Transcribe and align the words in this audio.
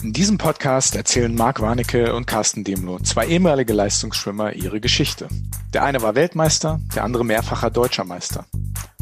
In 0.00 0.12
diesem 0.12 0.38
Podcast 0.38 0.94
erzählen 0.94 1.34
Marc 1.34 1.60
Warnecke 1.60 2.14
und 2.14 2.24
Carsten 2.24 2.62
Demlo, 2.62 3.00
zwei 3.00 3.26
ehemalige 3.26 3.72
Leistungsschwimmer, 3.72 4.52
ihre 4.52 4.80
Geschichte. 4.80 5.26
Der 5.72 5.82
eine 5.82 6.00
war 6.02 6.14
Weltmeister, 6.14 6.80
der 6.94 7.02
andere 7.02 7.24
mehrfacher 7.24 7.68
deutscher 7.70 8.04
Meister. 8.04 8.46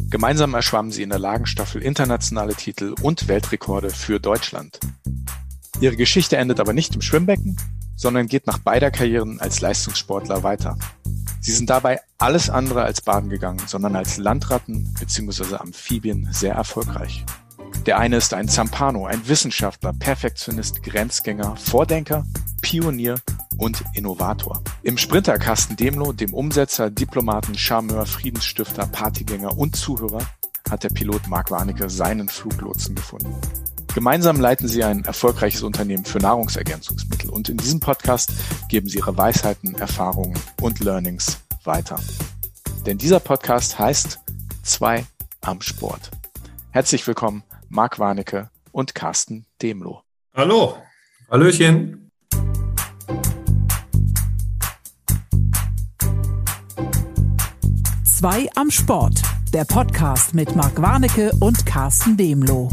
Gemeinsam 0.08 0.54
erschwammen 0.54 0.92
sie 0.92 1.02
in 1.02 1.10
der 1.10 1.18
Lagenstaffel 1.18 1.82
internationale 1.82 2.54
Titel 2.54 2.94
und 3.02 3.28
Weltrekorde 3.28 3.90
für 3.90 4.18
Deutschland. 4.18 4.80
Ihre 5.80 5.96
Geschichte 5.96 6.38
endet 6.38 6.60
aber 6.60 6.72
nicht 6.72 6.94
im 6.94 7.02
Schwimmbecken, 7.02 7.58
sondern 7.94 8.26
geht 8.26 8.46
nach 8.46 8.58
beider 8.58 8.90
Karrieren 8.90 9.38
als 9.38 9.60
Leistungssportler 9.60 10.44
weiter. 10.44 10.78
Sie 11.42 11.52
sind 11.52 11.68
dabei 11.68 12.00
alles 12.16 12.48
andere 12.48 12.84
als 12.84 13.02
baden 13.02 13.28
gegangen, 13.28 13.60
sondern 13.66 13.96
als 13.96 14.16
Landratten 14.16 14.94
bzw. 14.98 15.56
Amphibien 15.56 16.28
sehr 16.32 16.54
erfolgreich. 16.54 17.26
Der 17.86 17.98
eine 17.98 18.16
ist 18.16 18.34
ein 18.34 18.48
Zampano, 18.48 19.06
ein 19.06 19.28
Wissenschaftler, 19.28 19.92
Perfektionist, 19.92 20.82
Grenzgänger, 20.82 21.54
Vordenker, 21.54 22.24
Pionier 22.60 23.20
und 23.58 23.84
Innovator. 23.94 24.60
Im 24.82 24.98
Sprinter 24.98 25.38
Carsten 25.38 25.76
Demlo, 25.76 26.12
dem 26.12 26.34
Umsetzer, 26.34 26.90
Diplomaten, 26.90 27.56
Charmeur, 27.56 28.04
Friedensstifter, 28.04 28.88
Partygänger 28.88 29.56
und 29.56 29.76
Zuhörer, 29.76 30.26
hat 30.68 30.82
der 30.82 30.88
Pilot 30.88 31.28
Mark 31.28 31.52
Warnecke 31.52 31.88
seinen 31.88 32.28
Fluglotsen 32.28 32.96
gefunden. 32.96 33.32
Gemeinsam 33.94 34.40
leiten 34.40 34.66
sie 34.66 34.82
ein 34.82 35.04
erfolgreiches 35.04 35.62
Unternehmen 35.62 36.04
für 36.04 36.18
Nahrungsergänzungsmittel 36.18 37.30
und 37.30 37.48
in 37.48 37.56
diesem 37.56 37.78
Podcast 37.78 38.32
geben 38.68 38.88
sie 38.88 38.98
ihre 38.98 39.16
Weisheiten, 39.16 39.76
Erfahrungen 39.76 40.36
und 40.60 40.80
Learnings 40.80 41.38
weiter. 41.62 42.00
Denn 42.84 42.98
dieser 42.98 43.20
Podcast 43.20 43.78
heißt 43.78 44.18
Zwei 44.64 45.06
am 45.40 45.60
Sport. 45.60 46.10
Herzlich 46.72 47.06
willkommen 47.06 47.44
Marc 47.68 47.98
Warnecke 47.98 48.50
und 48.70 48.94
Carsten 48.94 49.46
Demlo. 49.60 50.02
Hallo. 50.34 50.76
Hallöchen. 51.30 52.10
Zwei 58.04 58.48
am 58.54 58.70
Sport. 58.70 59.20
Der 59.52 59.64
Podcast 59.64 60.34
mit 60.34 60.54
Marc 60.54 60.80
Warnecke 60.80 61.32
und 61.40 61.66
Carsten 61.66 62.16
Demlo. 62.16 62.70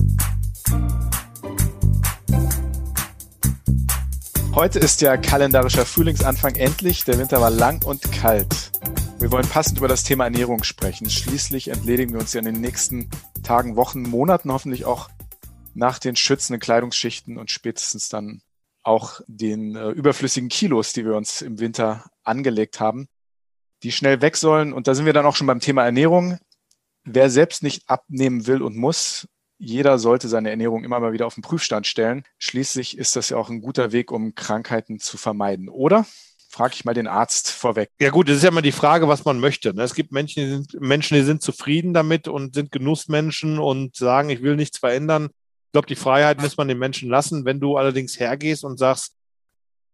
Heute 4.54 4.78
ist 4.78 5.02
ja 5.02 5.18
kalendarischer 5.18 5.86
Frühlingsanfang 5.86 6.56
endlich. 6.56 7.04
Der 7.06 7.18
Winter 7.18 7.42
war 7.42 7.50
lang 7.50 7.84
und 7.84 8.12
kalt. 8.12 8.73
Wir 9.24 9.32
wollen 9.32 9.48
passend 9.48 9.78
über 9.78 9.88
das 9.88 10.04
Thema 10.04 10.26
Ernährung 10.26 10.66
sprechen. 10.66 11.10
Schließlich 11.10 11.70
entledigen 11.70 12.12
wir 12.12 12.20
uns 12.20 12.34
ja 12.34 12.40
in 12.40 12.46
den 12.46 12.60
nächsten 12.60 13.10
Tagen, 13.42 13.78
Wochen, 13.78 14.02
Monaten 14.02 14.52
hoffentlich 14.52 14.84
auch 14.84 15.10
nach 15.74 15.98
den 15.98 16.18
schützenden 16.18 16.60
Kleidungsschichten 16.60 17.38
und 17.38 17.50
spätestens 17.50 18.10
dann 18.10 18.42
auch 18.84 19.22
den 19.28 19.78
äh, 19.78 19.92
überflüssigen 19.92 20.50
Kilos, 20.50 20.92
die 20.92 21.06
wir 21.06 21.16
uns 21.16 21.42
im 21.42 21.62
Winter 21.62 22.04
angelegt 22.26 22.82
haben, 22.82 23.08
die 23.84 23.94
schnell 23.94 24.22
weg 24.22 24.36
sollen. 24.36 24.74
Und 24.74 24.90
da 24.90 24.94
sind 24.94 25.06
wir 25.06 25.14
dann 25.14 25.26
auch 25.26 25.38
schon 25.38 25.48
beim 25.48 25.62
Thema 25.62 25.86
Ernährung. 25.86 26.38
Wer 27.06 27.30
selbst 27.30 27.64
nicht 27.64 27.90
abnehmen 27.90 28.46
will 28.46 28.62
und 28.62 28.76
muss, 28.76 29.26
jeder 29.58 30.00
sollte 30.00 30.28
seine 30.28 30.50
Ernährung 30.50 30.84
immer 30.84 31.00
mal 31.00 31.14
wieder 31.14 31.28
auf 31.28 31.36
den 31.36 31.44
Prüfstand 31.44 31.88
stellen. 31.88 32.26
Schließlich 32.40 32.98
ist 32.98 33.16
das 33.16 33.30
ja 33.30 33.38
auch 33.38 33.50
ein 33.50 33.62
guter 33.62 33.94
Weg, 33.94 34.12
um 34.12 34.36
Krankheiten 34.36 35.00
zu 35.00 35.18
vermeiden, 35.18 35.70
oder? 35.70 36.06
Frage 36.54 36.76
ich 36.76 36.86
mal 36.86 36.94
den 36.94 37.08
Arzt 37.08 37.50
vorweg. 37.50 37.90
Ja 38.00 38.12
gut, 38.12 38.30
das 38.30 38.38
ist 38.38 38.44
ja 38.44 38.50
immer 38.50 38.62
die 38.62 38.72
Frage, 38.72 39.08
was 39.08 39.26
man 39.26 39.40
möchte. 39.40 39.74
Ne? 39.74 39.82
Es 39.82 39.96
gibt 39.96 40.12
Menschen, 40.12 40.44
die 40.44 40.50
sind, 40.50 40.82
Menschen, 40.82 41.16
die 41.16 41.24
sind 41.24 41.42
zufrieden 41.42 41.96
damit 41.96 42.28
und 42.28 42.54
sind 42.54 42.72
Genussmenschen 42.72 43.58
und 43.58 43.96
sagen, 43.96 44.30
ich 44.30 44.44
will 44.44 44.56
nichts 44.56 44.78
verändern. 44.78 45.30
Ich 45.32 45.72
glaube, 45.72 45.88
die 45.88 45.96
Freiheit 45.96 46.40
muss 46.40 46.56
man 46.56 46.68
den 46.68 46.78
Menschen 46.78 47.10
lassen. 47.10 47.46
Wenn 47.46 47.60
du 47.60 47.78
allerdings 47.78 48.20
hergehst 48.20 48.64
und 48.64 48.78
sagst, 48.78 49.16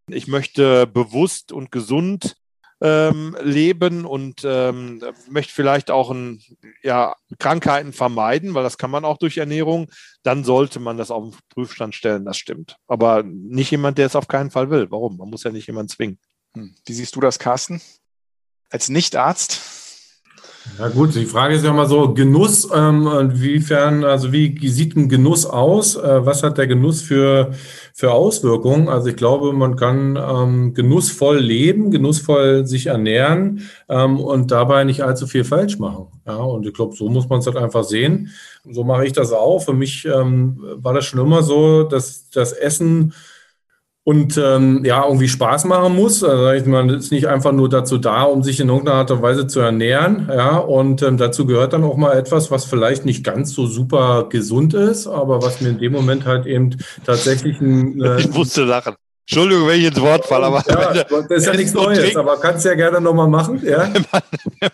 ich 0.09 0.27
möchte 0.27 0.85
bewusst 0.85 1.53
und 1.53 1.71
gesund 1.71 2.35
ähm, 2.81 3.37
leben 3.41 4.05
und 4.05 4.41
ähm, 4.43 5.01
möchte 5.29 5.53
vielleicht 5.53 5.89
auch 5.89 6.11
ein, 6.11 6.41
ja, 6.83 7.15
Krankheiten 7.37 7.93
vermeiden, 7.93 8.53
weil 8.53 8.63
das 8.63 8.77
kann 8.77 8.91
man 8.91 9.05
auch 9.05 9.17
durch 9.17 9.37
Ernährung, 9.37 9.89
dann 10.23 10.43
sollte 10.43 10.81
man 10.81 10.97
das 10.97 11.09
auf 11.09 11.23
den 11.23 11.39
Prüfstand 11.47 11.95
stellen, 11.95 12.25
das 12.25 12.37
stimmt. 12.37 12.75
Aber 12.87 13.23
nicht 13.23 13.71
jemand, 13.71 13.97
der 13.97 14.07
es 14.07 14.15
auf 14.17 14.27
keinen 14.27 14.51
Fall 14.51 14.69
will. 14.69 14.87
Warum? 14.89 15.15
Man 15.15 15.29
muss 15.29 15.43
ja 15.43 15.51
nicht 15.51 15.67
jemand 15.67 15.89
zwingen. 15.89 16.19
Hm. 16.55 16.75
Wie 16.85 16.93
siehst 16.93 17.15
du 17.15 17.19
das, 17.19 17.39
Carsten? 17.39 17.81
Als 18.69 18.89
Nichtarzt? 18.89 19.61
Ja 20.77 20.87
gut, 20.89 21.15
die 21.15 21.25
Frage 21.25 21.55
ist 21.55 21.65
ja 21.65 21.73
mal 21.73 21.87
so, 21.87 22.13
Genuss, 22.13 22.69
ähm, 22.73 23.07
inwiefern, 23.07 24.03
also 24.03 24.31
wie 24.31 24.67
sieht 24.67 24.95
ein 24.95 25.09
Genuss 25.09 25.45
aus? 25.45 25.95
Äh, 25.95 26.25
was 26.25 26.43
hat 26.43 26.57
der 26.57 26.67
Genuss 26.67 27.01
für, 27.01 27.51
für 27.93 28.11
Auswirkungen? 28.11 28.87
Also 28.87 29.07
ich 29.07 29.15
glaube, 29.15 29.53
man 29.53 29.75
kann 29.75 30.17
ähm, 30.17 30.73
genussvoll 30.73 31.39
leben, 31.39 31.91
genussvoll 31.91 32.67
sich 32.67 32.87
ernähren 32.87 33.61
ähm, 33.87 34.19
und 34.19 34.51
dabei 34.51 34.83
nicht 34.83 35.01
allzu 35.01 35.27
viel 35.27 35.43
falsch 35.43 35.79
machen. 35.79 36.07
Ja, 36.27 36.35
und 36.35 36.65
ich 36.65 36.73
glaube, 36.73 36.95
so 36.95 37.09
muss 37.09 37.27
man 37.27 37.39
es 37.39 37.47
halt 37.47 37.57
einfach 37.57 37.83
sehen. 37.83 38.29
So 38.69 38.83
mache 38.83 39.05
ich 39.05 39.13
das 39.13 39.31
auch. 39.31 39.59
Für 39.59 39.73
mich 39.73 40.05
war 40.05 40.93
das 40.93 41.05
schon 41.05 41.19
immer 41.19 41.41
so, 41.41 41.83
dass 41.83 42.29
das 42.29 42.51
Essen 42.51 43.13
und 44.09 44.39
ähm, 44.39 44.83
ja, 44.85 45.05
irgendwie 45.05 45.27
Spaß 45.27 45.65
machen 45.65 45.95
muss. 45.95 46.23
Also 46.23 46.67
meine, 46.67 46.95
ist 46.95 47.11
nicht 47.11 47.27
einfach 47.27 47.51
nur 47.51 47.69
dazu 47.69 47.99
da, 47.99 48.23
um 48.23 48.41
sich 48.41 48.59
in 48.59 48.69
irgendeiner 48.69 48.97
Art 48.97 49.11
und 49.11 49.21
Weise 49.21 49.45
zu 49.45 49.59
ernähren. 49.59 50.27
Ja, 50.35 50.57
und 50.57 51.03
ähm, 51.03 51.17
dazu 51.17 51.45
gehört 51.45 51.73
dann 51.73 51.83
auch 51.83 51.95
mal 51.95 52.17
etwas, 52.17 52.49
was 52.49 52.65
vielleicht 52.65 53.05
nicht 53.05 53.23
ganz 53.23 53.53
so 53.53 53.67
super 53.67 54.25
gesund 54.27 54.73
ist, 54.73 55.05
aber 55.05 55.43
was 55.43 55.61
mir 55.61 55.69
in 55.69 55.77
dem 55.77 55.91
Moment 55.91 56.25
halt 56.25 56.47
eben 56.47 56.71
tatsächlich 57.05 57.61
ein. 57.61 58.01
Äh, 58.01 58.17
ich 58.21 58.31
musste 58.31 58.63
lachen. 58.63 58.95
Entschuldigung, 59.31 59.67
wenn 59.67 59.79
ich 59.79 59.85
ins 59.85 60.01
Wort 60.01 60.25
falle, 60.25 60.47
aber. 60.47 60.63
Ja, 60.67 61.03
das 61.03 61.29
ist 61.29 61.45
ja 61.45 61.53
nichts 61.53 61.71
Neues, 61.71 61.99
trinken. 61.99 62.17
aber 62.17 62.37
kannst 62.39 62.65
ja 62.65 62.73
gerne 62.73 62.99
nochmal 62.99 63.27
machen. 63.27 63.61
Ja? 63.63 63.87
Wenn 63.93 64.03
man, 64.11 64.21
wenn 64.59 64.71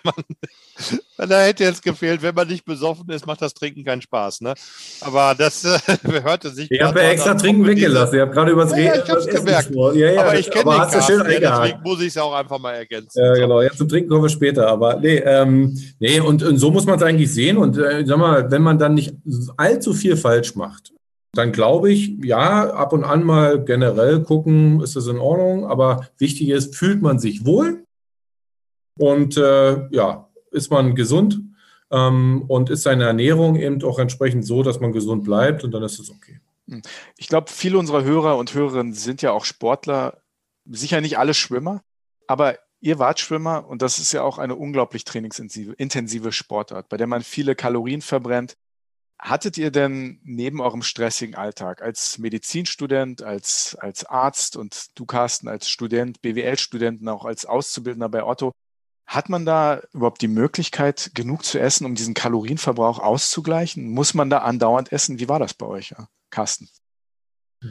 man, 1.18 1.30
da 1.30 1.42
hätte 1.42 1.66
jetzt 1.66 1.84
gefehlt, 1.84 2.22
wenn 2.22 2.36
man 2.36 2.48
nicht 2.48 2.66
besoffen 2.66 3.10
ist, 3.10 3.26
macht 3.26 3.42
das 3.42 3.54
Trinken 3.54 3.84
keinen 3.84 4.02
Spaß. 4.02 4.42
Ne? 4.42 4.54
Aber 5.02 5.36
das 5.38 5.64
äh, 5.64 5.80
hörte 6.24 6.50
sich. 6.52 6.70
Ich 6.72 6.82
habe 6.82 7.02
ja 7.02 7.10
extra 7.10 7.34
Trinken 7.34 7.66
weggelassen. 7.66 8.16
Ich 8.16 8.22
habe 8.22 8.32
gerade 8.32 8.52
übers 8.52 8.74
Reden. 8.74 8.86
Ja, 8.86 9.04
ich 9.04 9.10
habe 9.10 9.20
es 9.20 9.28
gemerkt. 9.28 9.72
Ja, 9.74 10.12
ja, 10.12 10.22
aber 10.22 10.40
ich 10.40 10.50
kenne 10.50 10.64
den 10.64 10.74
Carsten, 10.74 11.02
schön 11.02 11.42
ja, 11.42 11.60
deswegen 11.60 11.82
muss 11.84 12.02
ich 12.02 12.08
es 12.08 12.18
auch 12.18 12.34
einfach 12.34 12.60
mal 12.60 12.74
ergänzen. 12.74 13.24
Ja, 13.24 13.34
genau. 13.34 13.62
Ja, 13.62 13.72
zum 13.72 13.90
Trinken 13.90 14.10
kommen 14.10 14.24
wir 14.24 14.30
später. 14.30 14.68
Aber 14.68 15.00
nee, 15.00 15.18
ähm, 15.18 15.78
nee 16.00 16.20
und, 16.20 16.44
und 16.44 16.58
so 16.58 16.72
muss 16.72 16.86
man 16.86 16.98
es 16.98 17.04
eigentlich 17.04 17.34
sehen. 17.34 17.58
Und 17.58 17.78
äh, 17.78 18.06
sag 18.06 18.18
mal, 18.18 18.50
wenn 18.50 18.62
man 18.62 18.80
dann 18.80 18.94
nicht 18.94 19.14
allzu 19.58 19.94
viel 19.94 20.16
falsch 20.16 20.56
macht, 20.56 20.94
dann 21.38 21.52
glaube 21.52 21.92
ich, 21.92 22.18
ja, 22.24 22.70
ab 22.72 22.94
und 22.94 23.04
an 23.04 23.24
mal 23.24 23.64
generell 23.64 24.24
gucken, 24.24 24.82
ist 24.82 24.96
das 24.96 25.08
in 25.08 25.18
Ordnung, 25.18 25.66
aber 25.66 26.10
wichtig 26.18 26.50
ist, 26.50 26.76
fühlt 26.76 27.02
man 27.02 27.20
sich 27.20 27.46
wohl 27.46 27.86
und 28.98 29.38
äh, 29.38 29.88
ja, 29.94 30.30
ist 30.52 30.72
man 30.72 30.96
gesund 30.96 31.42
ähm, 31.92 32.46
und 32.48 32.70
ist 32.70 32.84
seine 32.84 33.06
Ernährung 33.06 33.56
eben 33.58 33.84
auch 33.84 34.00
entsprechend 34.00 34.46
so, 34.46 34.64
dass 34.64 34.80
man 34.80 34.94
gesund 34.94 35.24
bleibt 35.24 35.64
und 35.64 35.72
dann 35.72 35.84
ist 35.84 36.00
es 36.00 36.10
okay. 36.10 36.40
Hm. 36.70 36.82
Ich 37.18 37.28
glaube, 37.28 37.52
viele 37.52 37.78
unserer 37.78 38.04
Hörer 38.04 38.38
und 38.38 38.54
Hörerinnen 38.54 38.94
sind 38.94 39.22
ja 39.22 39.32
auch 39.32 39.46
Sportler, 39.46 40.22
sicher 40.66 41.02
nicht 41.02 41.18
alle 41.18 41.34
Schwimmer, 41.34 41.82
aber 42.28 42.58
ihr 42.80 42.98
wart 43.00 43.20
Schwimmer 43.20 43.68
und 43.68 43.82
das 43.82 44.00
ist 44.00 44.14
ja 44.14 44.22
auch 44.22 44.38
eine 44.38 44.56
unglaublich 44.56 45.04
trainingsintensive 45.04 46.32
Sportart, 46.32 46.90
bei 46.90 46.98
der 46.98 47.08
man 47.08 47.24
viele 47.24 47.56
Kalorien 47.56 48.02
verbrennt 48.02 48.56
Hattet 49.26 49.58
ihr 49.58 49.72
denn 49.72 50.20
neben 50.24 50.62
eurem 50.62 50.84
stressigen 50.84 51.34
Alltag 51.34 51.82
als 51.82 52.20
Medizinstudent, 52.20 53.24
als, 53.24 53.76
als 53.80 54.06
Arzt 54.06 54.56
und 54.56 54.90
du, 54.94 55.08
Carsten, 55.08 55.48
als 55.48 55.68
Student, 55.68 56.22
BWL-Studenten, 56.22 57.10
auch 57.10 57.26
als 57.26 57.48
Auszubildender 57.48 58.08
bei 58.08 58.24
Otto, 58.24 58.52
hat 59.08 59.30
man 59.30 59.44
da 59.44 59.82
überhaupt 59.94 60.22
die 60.22 60.28
Möglichkeit, 60.28 61.10
genug 61.16 61.44
zu 61.44 61.60
essen, 61.60 61.86
um 61.86 61.96
diesen 61.96 62.14
Kalorienverbrauch 62.14 63.00
auszugleichen? 63.00 63.90
Muss 63.90 64.14
man 64.14 64.30
da 64.30 64.40
andauernd 64.40 64.92
essen? 64.92 65.20
Wie 65.20 65.28
war 65.28 65.40
das 65.40 65.56
bei 65.56 65.66
euch, 65.66 65.96
Carsten? 66.30 66.70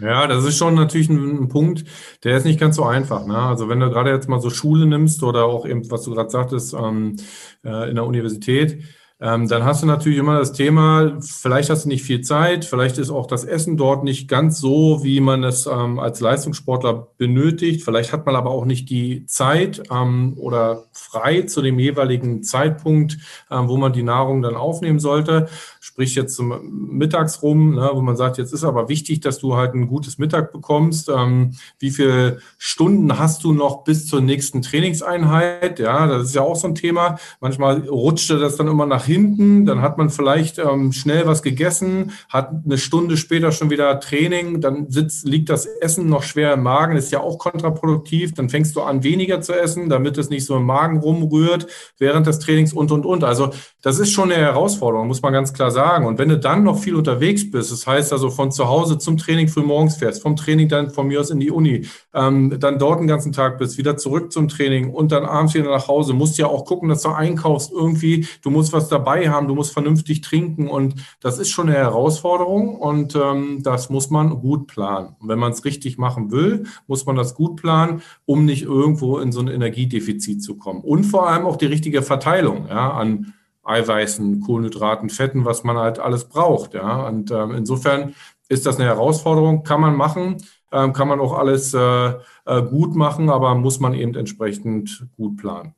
Ja, 0.01 0.27
das 0.27 0.45
ist 0.45 0.59
schon 0.59 0.75
natürlich 0.75 1.09
ein, 1.09 1.45
ein, 1.45 1.49
Punkt, 1.49 1.85
der 2.25 2.37
ist 2.37 2.47
nicht 2.47 2.59
ganz 2.59 2.75
so 2.75 2.85
einfach. 2.85 3.27
Ne? 3.27 3.39
Also 3.39 3.69
wenn 3.69 3.79
du 3.79 3.91
gerade 3.91 4.11
jetzt 4.11 4.29
mal 4.29 4.41
so 4.41 4.51
Schule 4.51 4.87
nimmst 4.87 5.23
oder 5.23 5.45
auch 5.45 5.67
eben, 5.67 5.89
was 5.89 6.03
du 6.03 6.13
gerade 6.13 6.31
sagtest, 6.31 6.75
ähm, 6.75 7.15
äh, 7.63 7.91
in 7.91 7.95
der 7.95 8.07
Universität, 8.07 8.83
ähm, 9.25 9.49
dann 9.49 9.65
hast 9.65 9.83
du 9.83 9.87
natürlich 9.87 10.19
immer 10.19 10.39
das 10.39 10.53
Thema, 10.53 11.17
vielleicht 11.23 11.71
hast 11.71 11.87
du 11.87 11.89
nicht 11.89 12.03
viel 12.03 12.21
Zeit, 12.21 12.67
vielleicht 12.67 12.99
ist 12.99 13.09
auch 13.09 13.27
das 13.27 13.45
Essen 13.45 13.79
dort 13.79 14.05
nicht 14.05 14.29
ganz 14.29 14.61
so, 14.61 15.03
wie 15.03 15.19
man 15.21 15.43
es 15.45 15.65
ähm, 15.65 15.99
als 15.99 16.21
Leistungssportler 16.21 17.09
benötigt. 17.17 17.85
Vielleicht 17.85 18.13
hat 18.13 18.27
man 18.27 18.37
aber 18.37 18.51
auch 18.51 18.67
nicht 18.67 18.91
die 18.91 19.25
Zeit 19.25 19.83
ähm, 19.91 20.35
oder 20.37 20.85
frei 20.93 21.41
zu 21.41 21.63
dem 21.63 21.79
jeweiligen 21.79 22.43
Zeitpunkt, 22.43 23.17
ähm, 23.51 23.67
wo 23.69 23.79
man 23.79 23.95
die 23.95 24.03
Nahrung 24.03 24.43
dann 24.43 24.57
aufnehmen 24.57 24.99
sollte. 24.99 25.49
Sprich 25.85 26.15
jetzt 26.15 26.35
zum 26.35 26.55
Mittags 26.97 27.43
rum, 27.43 27.75
ne, 27.75 27.91
wo 27.93 28.01
man 28.01 28.17
sagt, 28.17 28.39
jetzt 28.39 28.55
ist 28.55 28.65
aber 28.65 28.89
wichtig, 28.89 29.21
dass 29.21 29.39
du 29.39 29.55
halt 29.55 29.75
ein 29.75 29.87
gutes 29.87 30.17
Mittag 30.17 30.51
bekommst. 30.51 31.11
Ähm, 31.15 31.57
wie 31.79 31.91
viele 31.91 32.39
Stunden 32.57 33.19
hast 33.19 33.45
du 33.45 33.53
noch 33.53 33.85
bis 33.85 34.07
zur 34.07 34.23
nächsten 34.23 34.63
Trainingseinheit? 34.63 35.79
Ja, 35.79 36.07
das 36.07 36.29
ist 36.29 36.35
ja 36.35 36.41
auch 36.41 36.57
so 36.57 36.69
ein 36.69 36.75
Thema. 36.75 37.19
Manchmal 37.39 37.87
rutschte 37.87 38.39
das 38.39 38.57
dann 38.57 38.67
immer 38.67 38.87
nach 38.87 39.05
hinten, 39.05 39.67
dann 39.67 39.83
hat 39.83 39.99
man 39.99 40.09
vielleicht 40.09 40.59
ähm, 40.59 40.93
schnell 40.93 41.27
was 41.27 41.43
gegessen, 41.43 42.13
hat 42.31 42.51
eine 42.65 42.79
Stunde 42.79 43.19
später 43.19 43.53
schon 43.53 43.69
wieder 43.69 44.01
Training, 44.01 44.63
dann 44.63 44.91
sitzt, 44.91 45.29
liegt 45.29 45.51
das 45.51 45.67
Essen 45.67 46.09
noch 46.09 46.23
schwer 46.23 46.55
im 46.55 46.63
Magen, 46.63 46.97
ist 46.97 47.13
ja 47.13 47.21
auch 47.21 47.37
kontraproduktiv. 47.37 48.33
Dann 48.33 48.49
fängst 48.49 48.75
du 48.75 48.81
an, 48.81 49.05
weniger 49.05 49.43
zu 49.43 49.53
essen, 49.53 49.91
damit 49.91 50.17
es 50.17 50.31
nicht 50.31 50.47
so 50.47 50.57
im 50.57 50.65
Magen 50.65 50.97
rumrührt 50.97 51.67
während 51.99 52.27
des 52.27 52.39
Trainings 52.39 52.73
und, 52.73 52.91
und, 52.91 53.05
und. 53.05 53.23
Also 53.23 53.51
das 53.83 53.99
ist 53.99 54.13
schon 54.13 54.33
eine 54.33 54.41
Herausforderung, 54.41 55.09
muss 55.09 55.21
man 55.21 55.35
ganz 55.35 55.53
klar 55.53 55.74
sagen. 55.75 56.07
Und 56.07 56.19
wenn 56.19 56.31
du 56.31 56.39
dann 56.39 56.63
noch 56.63 56.79
viel 56.79 56.95
unterwegs 56.95 57.51
bist, 57.51 57.71
das 57.71 57.87
heißt 57.87 58.15
also 58.15 58.31
von 58.31 58.51
zu 58.51 58.69
Hause 58.69 58.97
zum 58.97 59.19
Training 59.19 59.49
früh 59.49 59.63
morgens 59.63 59.97
fährst, 59.97 60.23
vom 60.23 60.37
Training 60.37 60.71
dann 60.71 60.89
von 60.89 61.07
mir 61.07 61.21
aus 61.21 61.29
in 61.29 61.41
die 61.41 61.51
Uni, 61.51 61.87
ähm, 62.15 62.57
dann 62.59 62.79
dort 62.79 63.01
den 63.01 63.07
ganzen 63.07 63.33
Tag 63.33 63.59
bist, 63.59 63.77
wieder 63.77 63.99
zurück 63.99 64.33
zum 64.33 64.49
Training 64.49 64.91
und 64.91 65.13
dann 65.13 65.27
abends 65.27 65.53
wieder 65.53 65.69
nach 65.69 65.89
Hause, 65.89 66.15
musst 66.15 66.39
ja 66.39 66.47
auch 66.47 66.65
gucken, 66.65 66.89
dass 66.89 67.03
du 67.03 67.11
einkaufst 67.11 67.71
irgendwie, 67.71 68.27
du 68.41 68.49
musst 68.49 68.73
was 68.73 68.89
dabei 68.89 69.29
haben, 69.29 69.49
du 69.49 69.55
musst 69.55 69.75
vernünftig 69.75 70.23
trinken 70.23 70.69
und 70.69 70.95
das 71.21 71.39
ist 71.39 71.51
schon 71.51 71.69
eine 71.69 71.77
Herausforderung 71.77 72.77
und 72.77 73.15
ähm, 73.15 73.63
das 73.63 73.91
muss 73.91 74.09
man 74.09 74.31
gut 74.41 74.69
planen. 74.69 75.17
Und 75.21 75.29
wenn 75.29 75.39
man 75.39 75.53
es 75.53 75.65
richtig 75.67 75.99
machen 75.99 76.31
will, 76.31 76.65
muss 76.87 77.05
man 77.05 77.17
das 77.17 77.35
gut 77.35 77.57
planen, 77.57 78.01
um 78.25 78.45
nicht 78.47 78.63
irgendwo 78.63 79.19
in 79.19 79.33
so 79.33 79.41
ein 79.41 79.49
Energiedefizit 79.49 80.43
zu 80.43 80.57
kommen. 80.57 80.81
Und 80.81 81.05
vor 81.05 81.29
allem 81.29 81.45
auch 81.45 81.57
die 81.57 81.67
richtige 81.67 82.03
Verteilung 82.03 82.67
ja, 82.69 82.93
an 82.93 83.35
Eiweißen, 83.65 84.41
Kohlenhydraten, 84.41 85.11
Fetten, 85.11 85.45
was 85.45 85.65
man 85.65 85.77
halt 85.77 85.99
alles 85.99 86.29
braucht. 86.29 86.75
Ja. 86.75 87.07
Und 87.07 87.31
ähm, 87.31 87.55
insofern 87.55 88.15
ist 88.49 88.67
das 88.67 88.77
eine 88.77 88.87
Herausforderung, 88.87 89.63
kann 89.63 89.81
man 89.81 89.97
machen, 89.97 90.43
ähm, 90.73 90.93
kann 90.93 91.09
man 91.09 91.21
auch 91.21 91.33
alles 91.33 91.73
äh, 91.75 91.79
äh, 91.79 92.63
gut 92.63 92.95
machen, 92.95 93.31
aber 93.31 93.55
muss 93.55 93.81
man 93.81 93.95
eben 93.95 94.15
entsprechend 94.15 95.07
gut 95.17 95.37
planen. 95.39 95.75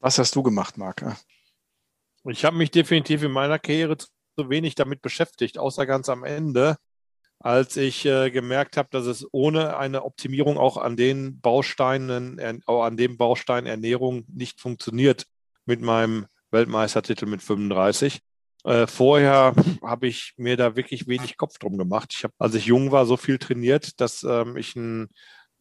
Was 0.00 0.18
hast 0.18 0.34
du 0.34 0.42
gemacht, 0.42 0.78
Marc? 0.78 1.04
Ich 2.24 2.44
habe 2.44 2.56
mich 2.56 2.70
definitiv 2.70 3.22
in 3.22 3.32
meiner 3.32 3.58
Karriere 3.58 3.96
zu 3.96 4.08
wenig 4.48 4.74
damit 4.74 5.02
beschäftigt, 5.02 5.58
außer 5.58 5.84
ganz 5.84 6.08
am 6.08 6.24
Ende, 6.24 6.76
als 7.38 7.76
ich 7.76 8.06
äh, 8.06 8.30
gemerkt 8.30 8.76
habe, 8.76 8.88
dass 8.90 9.06
es 9.06 9.26
ohne 9.32 9.76
eine 9.76 10.04
Optimierung 10.04 10.58
auch 10.58 10.76
an 10.76 10.96
den 10.96 11.40
Bausteinen, 11.40 12.62
an 12.66 12.96
dem 12.96 13.16
Baustein 13.16 13.66
Ernährung 13.66 14.24
nicht 14.28 14.60
funktioniert 14.60 15.26
mit 15.66 15.80
meinem 15.80 16.26
Weltmeistertitel 16.50 17.26
mit 17.26 17.42
35. 17.42 18.20
Äh, 18.64 18.86
vorher 18.86 19.54
habe 19.82 20.06
ich 20.06 20.34
mir 20.36 20.56
da 20.56 20.76
wirklich 20.76 21.06
wenig 21.06 21.36
Kopf 21.36 21.58
drum 21.58 21.78
gemacht. 21.78 22.12
Ich 22.16 22.24
habe, 22.24 22.34
als 22.38 22.54
ich 22.54 22.66
jung 22.66 22.90
war, 22.90 23.06
so 23.06 23.16
viel 23.16 23.38
trainiert, 23.38 24.00
dass 24.00 24.22
ähm, 24.22 24.56
ich 24.56 24.76
ein, 24.76 25.08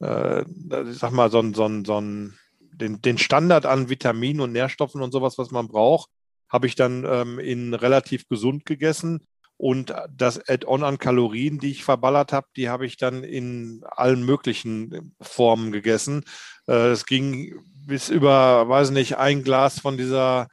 äh, 0.02 0.42
ich 0.42 0.98
sag 0.98 1.12
mal, 1.12 1.32
so 1.32 1.42
so 1.54 1.84
so 1.86 2.02
den, 2.02 3.02
den 3.02 3.18
Standard 3.18 3.66
an 3.66 3.90
Vitaminen 3.90 4.42
und 4.42 4.52
Nährstoffen 4.52 5.02
und 5.02 5.12
sowas, 5.12 5.38
was 5.38 5.52
man 5.52 5.68
braucht, 5.68 6.10
habe 6.50 6.68
ich 6.68 6.76
dann 6.76 7.06
ähm, 7.06 7.40
in 7.40 7.74
relativ 7.74 8.28
gesund 8.28 8.66
gegessen. 8.66 9.22
Und 9.58 9.94
das 10.16 10.40
Add-on 10.48 10.86
an 10.86 11.00
Kalorien, 11.00 11.60
die 11.60 11.72
ich 11.72 11.84
verballert 11.84 12.32
habe, 12.32 12.48
die 12.56 12.70
habe 12.70 12.86
ich 12.86 12.96
dann 12.96 13.26
in 13.26 13.84
allen 13.86 14.24
möglichen 14.24 15.14
Formen 15.20 15.74
gegessen. 15.74 16.24
Äh, 16.68 16.92
es 16.92 17.06
ging 17.06 17.60
bis 17.86 18.10
über, 18.10 18.70
weiß 18.70 18.92
nicht, 18.92 19.18
ein 19.18 19.44
Glas 19.44 19.80
von 19.80 19.98
dieser 19.98 20.48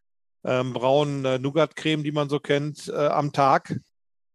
ähm, 0.46 0.72
braunen 0.72 1.24
äh, 1.24 1.38
Nougat-Creme, 1.38 2.04
die 2.04 2.12
man 2.12 2.28
so 2.28 2.38
kennt, 2.38 2.88
äh, 2.88 3.06
am 3.08 3.32
Tag, 3.32 3.76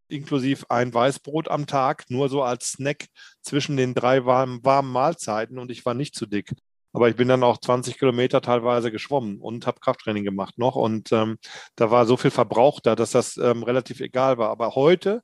inklusive 0.09 0.65
ein 0.69 0.93
Weißbrot 0.93 1.47
am 1.47 1.65
Tag, 1.65 2.03
nur 2.09 2.27
so 2.29 2.43
als 2.43 2.73
Snack 2.73 3.07
zwischen 3.41 3.77
den 3.77 3.95
drei 3.95 4.25
warmen, 4.25 4.59
warmen 4.63 4.91
Mahlzeiten 4.91 5.57
und 5.57 5.71
ich 5.71 5.85
war 5.85 5.93
nicht 5.93 6.15
zu 6.15 6.25
dick. 6.25 6.51
Aber 6.93 7.07
ich 7.07 7.15
bin 7.15 7.29
dann 7.29 7.43
auch 7.43 7.57
20 7.57 7.97
Kilometer 7.97 8.41
teilweise 8.41 8.91
geschwommen 8.91 9.39
und 9.39 9.65
habe 9.65 9.79
Krafttraining 9.79 10.25
gemacht 10.25 10.57
noch. 10.57 10.75
Und 10.75 11.13
ähm, 11.13 11.37
da 11.77 11.89
war 11.89 12.05
so 12.05 12.17
viel 12.17 12.31
Verbrauch 12.31 12.81
da, 12.81 12.97
dass 12.97 13.11
das 13.11 13.37
ähm, 13.37 13.63
relativ 13.63 14.01
egal 14.01 14.37
war. 14.37 14.49
Aber 14.49 14.75
heute 14.75 15.21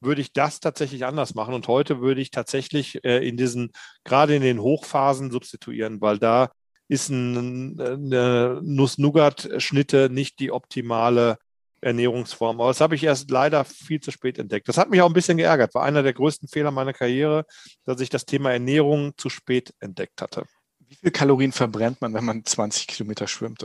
würde 0.00 0.22
ich 0.22 0.32
das 0.32 0.60
tatsächlich 0.60 1.04
anders 1.04 1.34
machen. 1.34 1.52
Und 1.52 1.68
heute 1.68 2.00
würde 2.00 2.22
ich 2.22 2.30
tatsächlich 2.30 3.04
äh, 3.04 3.26
in 3.28 3.36
diesen, 3.36 3.72
gerade 4.02 4.34
in 4.34 4.40
den 4.40 4.60
Hochphasen 4.60 5.30
substituieren, 5.30 6.00
weil 6.00 6.18
da 6.18 6.50
ist 6.90 7.08
ein, 7.08 7.80
eine 7.80 8.60
Nuss-Nougat-Schnitte 8.62 10.10
nicht 10.10 10.40
die 10.40 10.50
optimale 10.50 11.38
Ernährungsform. 11.80 12.60
Aber 12.60 12.68
das 12.68 12.80
habe 12.80 12.96
ich 12.96 13.04
erst 13.04 13.30
leider 13.30 13.64
viel 13.64 14.00
zu 14.00 14.10
spät 14.10 14.38
entdeckt. 14.38 14.68
Das 14.68 14.76
hat 14.76 14.90
mich 14.90 15.00
auch 15.00 15.06
ein 15.06 15.12
bisschen 15.12 15.38
geärgert. 15.38 15.72
War 15.74 15.84
einer 15.84 16.02
der 16.02 16.12
größten 16.12 16.48
Fehler 16.48 16.72
meiner 16.72 16.92
Karriere, 16.92 17.46
dass 17.84 18.00
ich 18.00 18.10
das 18.10 18.26
Thema 18.26 18.52
Ernährung 18.52 19.12
zu 19.16 19.30
spät 19.30 19.72
entdeckt 19.78 20.20
hatte. 20.20 20.44
Wie 20.80 20.96
viel 20.96 21.12
Kalorien 21.12 21.52
verbrennt 21.52 22.00
man, 22.00 22.12
wenn 22.12 22.24
man 22.24 22.44
20 22.44 22.88
Kilometer 22.88 23.28
schwimmt? 23.28 23.64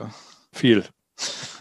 Viel. 0.54 0.86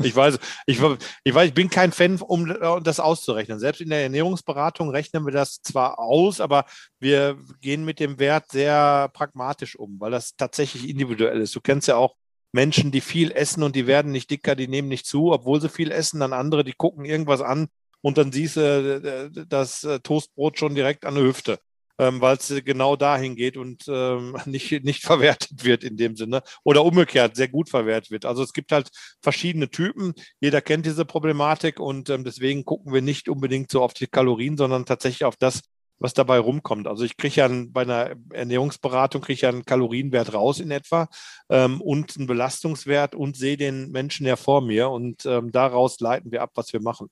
Ich 0.03 0.15
weiß, 0.15 0.39
ich, 0.67 0.81
ich 1.25 1.35
weiß, 1.35 1.49
ich 1.49 1.55
bin 1.55 1.71
kein 1.71 1.93
Fan, 1.93 2.21
um 2.21 2.49
das 2.83 2.99
auszurechnen. 2.99 3.61
Selbst 3.61 3.81
in 3.81 3.91
der 3.91 4.03
Ernährungsberatung 4.03 4.91
rechnen 4.91 5.25
wir 5.25 5.33
das 5.33 5.63
zwar 5.63 5.99
aus, 5.99 6.41
aber 6.41 6.65
wir 6.99 7.39
gehen 7.61 7.85
mit 7.85 8.01
dem 8.01 8.19
Wert 8.19 8.51
sehr 8.51 9.09
pragmatisch 9.13 9.77
um, 9.77 10.01
weil 10.01 10.11
das 10.11 10.37
tatsächlich 10.37 10.89
individuell 10.89 11.41
ist. 11.41 11.55
Du 11.55 11.61
kennst 11.61 11.89
ja 11.89 11.97
auch 11.97 12.17
Menschen, 12.53 12.91
die 12.91 13.01
viel 13.01 13.31
essen 13.33 13.63
und 13.63 13.77
die 13.77 13.87
werden 13.87 14.13
nicht 14.13 14.31
dicker, 14.31 14.57
die 14.57 14.69
nehmen 14.69 14.89
nicht 14.89 15.07
zu, 15.07 15.33
obwohl 15.33 15.61
sie 15.61 15.69
viel 15.69 15.91
essen. 15.91 16.21
Dann 16.21 16.33
andere, 16.33 16.65
die 16.65 16.73
gucken 16.73 17.05
irgendwas 17.05 17.41
an 17.41 17.69
und 18.01 18.19
dann 18.19 18.33
siehst 18.33 18.57
du 18.57 18.61
äh, 18.61 19.47
das 19.47 19.85
äh, 19.85 20.01
Toastbrot 20.01 20.59
schon 20.59 20.75
direkt 20.75 21.05
an 21.05 21.15
der 21.15 21.25
Hüfte 21.25 21.59
ähm, 21.99 22.21
weil 22.21 22.37
es 22.37 22.53
genau 22.65 22.97
dahin 22.97 23.37
geht 23.37 23.57
und 23.57 23.85
ähm, 23.89 24.37
nicht, 24.47 24.85
nicht 24.85 25.03
verwertet 25.03 25.65
wird 25.65 25.85
in 25.85 25.97
dem 25.97 26.17
Sinne 26.17 26.43
oder 26.65 26.85
umgekehrt 26.85 27.37
sehr 27.37 27.49
gut 27.49 27.69
verwertet 27.69 28.11
wird. 28.11 28.25
Also 28.25 28.43
es 28.43 28.53
gibt 28.53 28.73
halt 28.73 28.91
verschiedene 29.23 29.71
Typen. 29.71 30.15
Jeder 30.41 30.61
kennt 30.61 30.87
diese 30.87 31.05
Problematik 31.05 31.81
und 31.81 32.11
ähm, 32.11 32.25
deswegen 32.25 32.65
gucken 32.65 32.93
wir 32.93 33.03
nicht 33.03 33.29
unbedingt 33.29 33.71
so 33.71 33.83
auf 33.83 33.95
die 33.95 34.07
Kalorien, 34.07 34.57
sondern 34.57 34.87
tatsächlich 34.87 35.25
auf 35.25 35.37
das, 35.37 35.63
was 35.99 36.15
dabei 36.15 36.39
rumkommt. 36.39 36.87
Also 36.89 37.05
ich 37.05 37.17
kriege 37.17 37.37
ja 37.37 37.49
bei 37.69 37.83
einer 37.83 38.15
Ernährungsberatung 38.33 39.23
kriege 39.23 39.43
ja 39.43 39.49
einen 39.49 39.65
Kalorienwert 39.65 40.35
raus 40.35 40.61
in 40.61 40.71
etwa 40.71 41.09
ähm, 41.49 41.81
und 41.81 42.17
einen 42.17 42.27
Belastungswert 42.27 43.15
und 43.15 43.37
sehe 43.37 43.57
den 43.57 43.91
Menschen 43.91 44.27
ja 44.27 44.37
vor 44.37 44.61
mir 44.61 44.91
und 44.91 45.25
ähm, 45.27 45.53
daraus 45.53 46.01
leiten 46.01 46.33
wir 46.33 46.43
ab, 46.43 46.51
was 46.55 46.73
wir 46.73 46.81
machen 46.83 47.09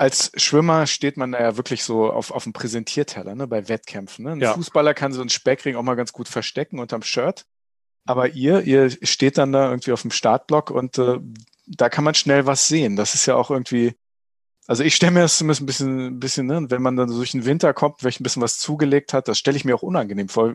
als 0.00 0.32
Schwimmer 0.34 0.86
steht 0.86 1.18
man 1.18 1.32
da 1.32 1.40
ja 1.40 1.56
wirklich 1.58 1.84
so 1.84 2.10
auf, 2.10 2.30
auf 2.30 2.44
dem 2.44 2.54
Präsentierteller, 2.54 3.34
ne, 3.34 3.46
bei 3.46 3.68
Wettkämpfen. 3.68 4.24
Ne? 4.24 4.32
Ein 4.32 4.40
ja. 4.40 4.54
Fußballer 4.54 4.94
kann 4.94 5.12
so 5.12 5.20
einen 5.20 5.28
Speckring 5.28 5.76
auch 5.76 5.82
mal 5.82 5.94
ganz 5.94 6.14
gut 6.14 6.26
verstecken 6.26 6.78
unterm 6.78 7.02
Shirt. 7.02 7.44
Aber 8.06 8.30
ihr, 8.30 8.62
ihr 8.62 8.88
steht 9.02 9.36
dann 9.36 9.52
da 9.52 9.68
irgendwie 9.68 9.92
auf 9.92 10.00
dem 10.00 10.10
Startblock 10.10 10.70
und 10.70 10.96
äh, 10.96 11.18
da 11.66 11.90
kann 11.90 12.04
man 12.04 12.14
schnell 12.14 12.46
was 12.46 12.66
sehen. 12.66 12.96
Das 12.96 13.14
ist 13.14 13.26
ja 13.26 13.36
auch 13.36 13.50
irgendwie 13.50 13.94
also 14.66 14.84
ich 14.84 14.94
stelle 14.94 15.12
mir 15.12 15.20
das 15.20 15.38
zumindest 15.38 15.62
ein 15.62 15.66
bisschen, 15.66 16.06
ein 16.06 16.20
bisschen 16.20 16.46
ne, 16.46 16.66
wenn 16.68 16.82
man 16.82 16.96
dann 16.96 17.08
durch 17.08 17.32
den 17.32 17.44
Winter 17.44 17.74
kommt, 17.74 18.04
welch 18.04 18.20
ein 18.20 18.22
bisschen 18.22 18.42
was 18.42 18.58
zugelegt 18.58 19.12
hat, 19.12 19.26
das 19.26 19.38
stelle 19.38 19.56
ich 19.56 19.64
mir 19.64 19.74
auch 19.74 19.82
unangenehm 19.82 20.28
vor. 20.28 20.54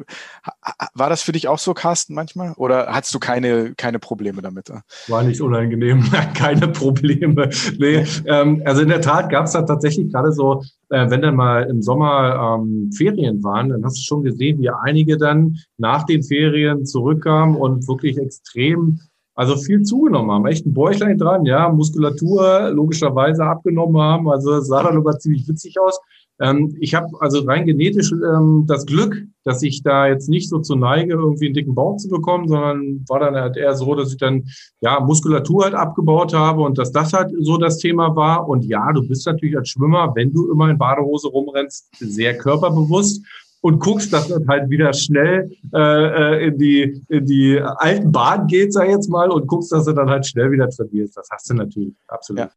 War 0.93 1.09
das 1.09 1.21
für 1.21 1.31
dich 1.31 1.47
auch 1.47 1.59
so, 1.59 1.73
Carsten, 1.73 2.13
manchmal? 2.13 2.53
Oder 2.53 2.87
hattest 2.93 3.13
du 3.13 3.19
keine, 3.19 3.73
keine 3.75 3.99
Probleme 3.99 4.41
damit? 4.41 4.71
War 5.07 5.23
nicht 5.23 5.41
unangenehm, 5.41 6.03
keine 6.33 6.69
Probleme. 6.69 7.49
Nee, 7.77 8.05
ähm, 8.25 8.61
also 8.65 8.81
in 8.81 8.89
der 8.89 9.01
Tat 9.01 9.29
gab 9.29 9.45
es 9.45 9.51
da 9.51 9.63
tatsächlich 9.63 10.11
gerade 10.11 10.31
so, 10.31 10.63
äh, 10.89 11.09
wenn 11.09 11.21
dann 11.21 11.35
mal 11.35 11.63
im 11.63 11.81
Sommer 11.81 12.59
ähm, 12.59 12.91
Ferien 12.95 13.43
waren, 13.43 13.69
dann 13.69 13.83
hast 13.83 13.97
du 13.97 14.03
schon 14.03 14.23
gesehen, 14.23 14.61
wie 14.61 14.69
einige 14.69 15.17
dann 15.17 15.57
nach 15.77 16.05
den 16.05 16.23
Ferien 16.23 16.85
zurückkamen 16.85 17.55
und 17.55 17.87
wirklich 17.87 18.17
extrem 18.17 18.99
also 19.35 19.57
viel 19.57 19.83
zugenommen 19.83 20.31
haben, 20.31 20.47
echt 20.47 20.65
ein 20.65 20.73
Bäuchlein 20.73 21.17
dran, 21.17 21.45
ja, 21.45 21.69
Muskulatur 21.69 22.71
logischerweise 22.71 23.43
abgenommen 23.43 24.01
haben, 24.01 24.29
also 24.29 24.59
sah 24.61 24.83
dann 24.83 24.97
aber 24.97 25.19
ziemlich 25.19 25.47
witzig 25.47 25.79
aus. 25.79 25.99
Ähm, 26.39 26.75
ich 26.79 26.93
habe 26.95 27.07
also 27.19 27.41
rein 27.41 27.65
genetisch 27.65 28.11
ähm, 28.11 28.65
das 28.67 28.85
Glück, 28.85 29.23
dass 29.43 29.61
ich 29.63 29.83
da 29.83 30.07
jetzt 30.07 30.27
nicht 30.27 30.49
so 30.49 30.59
zu 30.59 30.75
neige, 30.75 31.13
irgendwie 31.13 31.45
einen 31.45 31.53
dicken 31.53 31.75
Bauch 31.75 31.97
zu 31.97 32.09
bekommen, 32.09 32.47
sondern 32.47 33.05
war 33.07 33.19
dann 33.19 33.35
halt 33.35 33.55
eher 33.55 33.75
so, 33.75 33.95
dass 33.95 34.11
ich 34.11 34.17
dann 34.17 34.43
ja 34.81 34.99
Muskulatur 34.99 35.63
halt 35.63 35.75
abgebaut 35.75 36.33
habe 36.33 36.61
und 36.61 36.77
dass 36.77 36.91
das 36.91 37.13
halt 37.13 37.31
so 37.39 37.57
das 37.57 37.77
Thema 37.77 38.15
war. 38.15 38.49
Und 38.49 38.65
ja, 38.65 38.91
du 38.91 39.07
bist 39.07 39.25
natürlich 39.25 39.57
als 39.57 39.69
Schwimmer, 39.69 40.11
wenn 40.15 40.33
du 40.33 40.51
immer 40.51 40.69
in 40.69 40.77
Badehose 40.77 41.29
rumrennst, 41.29 41.87
sehr 41.99 42.37
körperbewusst 42.37 43.23
und 43.65 43.79
guckst, 43.79 44.13
dass 44.13 44.27
das 44.27 44.43
halt 44.47 44.69
wieder 44.69 44.93
schnell 44.93 45.51
äh, 45.73 45.79
äh, 45.79 46.47
in, 46.49 46.57
die, 46.59 47.03
in 47.09 47.25
die 47.25 47.59
alten 47.59 48.11
Bahnen 48.11 48.45
geht, 48.45 48.71
sag 48.71 48.85
ich 48.85 48.91
jetzt 48.91 49.09
mal, 49.09 49.31
und 49.31 49.47
guckst, 49.47 49.71
dass 49.71 49.85
du 49.85 49.93
dann 49.93 50.07
halt 50.07 50.27
schnell 50.27 50.51
wieder 50.51 50.69
trainierst. 50.69 51.17
Das 51.17 51.27
hast 51.31 51.49
du 51.49 51.55
natürlich, 51.55 51.95
absolut. 52.07 52.41
Ja. 52.41 52.51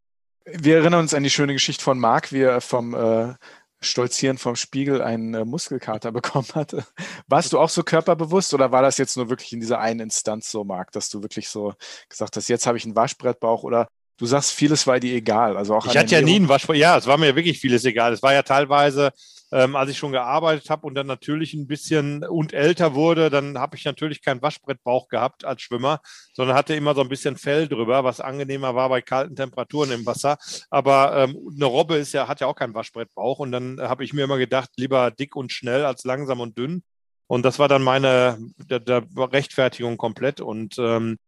Wir 0.45 0.77
erinnern 0.77 1.01
uns 1.01 1.15
an 1.15 1.23
die 1.23 1.31
schöne 1.31 1.55
Geschichte 1.55 1.83
von 1.83 1.99
Marc, 1.99 2.31
wie 2.31 2.43
er 2.43 2.61
vom 2.61 2.93
äh, 2.93 3.33
Stolzieren 3.81 4.37
vom 4.37 4.55
Spiegel 4.55 5.01
einen 5.01 5.33
äh, 5.33 5.47
Muskelkater 5.47 6.13
bekommen 6.13 6.49
hatte. 6.55 6.85
Warst 7.27 7.55
du 7.55 7.59
auch 7.59 7.71
so 7.71 7.83
körperbewusst 7.83 8.53
oder 8.53 8.71
war 8.71 8.83
das 8.83 8.99
jetzt 8.99 9.17
nur 9.17 9.31
wirklich 9.31 9.55
in 9.55 9.61
dieser 9.61 9.79
einen 9.79 10.01
Instanz 10.01 10.51
so, 10.51 10.63
Marc, 10.63 10.93
dass 10.93 11.09
du 11.09 11.23
wirklich 11.23 11.49
so 11.49 11.73
gesagt 12.11 12.37
hast, 12.37 12.49
jetzt 12.49 12.67
habe 12.67 12.77
ich 12.77 12.85
einen 12.85 12.97
Waschbrettbauch 12.97 13.63
oder 13.63 13.89
Du 14.19 14.27
sagst, 14.27 14.51
vieles 14.51 14.87
war 14.87 14.99
dir 14.99 15.15
egal. 15.15 15.57
Also 15.57 15.77
auch 15.77 15.87
ich 15.87 15.97
hatte 15.97 16.15
ja 16.15 16.21
nie 16.21 16.37
einen 16.37 16.49
Waschbrett. 16.49 16.77
Ja, 16.77 16.99
es 16.99 17.07
war 17.07 17.17
mir 17.19 17.37
wirklich 17.37 17.61
vieles 17.61 17.85
egal. 17.85 18.13
Es 18.13 18.21
war 18.21 18.35
ja 18.35 18.43
teilweise, 18.43 19.13
ähm, 19.53 19.77
als 19.77 19.91
ich 19.91 19.99
schon 19.99 20.11
gearbeitet 20.11 20.69
habe 20.71 20.89
und 20.89 20.97
dann 20.97 21.07
natürlich 21.07 21.55
ein 21.55 21.69
bisschen 21.69 22.25
und 22.25 22.53
älter 22.53 22.95
wurde, 22.95 23.31
dann 23.31 23.59
habe 23.59 23.77
ich 23.77 23.85
natürlich 23.85 24.21
keinen 24.21 24.43
Waschbrettbauch 24.43 25.07
gehabt 25.09 25.45
als 25.45 25.63
Schwimmer, 25.63 26.01
sondern 26.33 26.57
hatte 26.57 26.75
immer 26.75 26.97
so 26.97 27.01
ein 27.01 27.09
bisschen 27.09 27.37
Fell 27.37 27.69
drüber, 27.69 28.03
was 28.03 28.21
angenehmer 28.21 28.75
war 28.75 28.89
bei 28.89 29.03
kalten 29.03 29.37
Temperaturen 29.37 29.93
im 29.93 30.05
Wasser. 30.05 30.37
Aber 30.69 31.17
ähm, 31.17 31.39
eine 31.55 31.67
Robbe 31.67 31.95
ist 31.95 32.13
ja, 32.13 32.27
hat 32.27 32.41
ja 32.41 32.49
auch 32.49 32.57
keinen 32.57 32.75
Waschbrettbauch. 32.75 33.39
Und 33.39 33.53
dann 33.53 33.81
habe 33.81 34.03
ich 34.03 34.13
mir 34.13 34.25
immer 34.25 34.39
gedacht, 34.39 34.71
lieber 34.77 35.13
dick 35.13 35.37
und 35.37 35.53
schnell 35.53 35.85
als 35.85 36.03
langsam 36.03 36.41
und 36.41 36.59
dünn. 36.59 36.83
Und 37.29 37.45
das 37.45 37.61
war 37.61 37.69
dann 37.69 37.85
meine 37.85 38.37
der, 38.69 38.81
der 38.81 39.05
Rechtfertigung 39.17 39.97
komplett. 39.97 40.41
Und 40.41 40.77
ähm, 40.81 41.19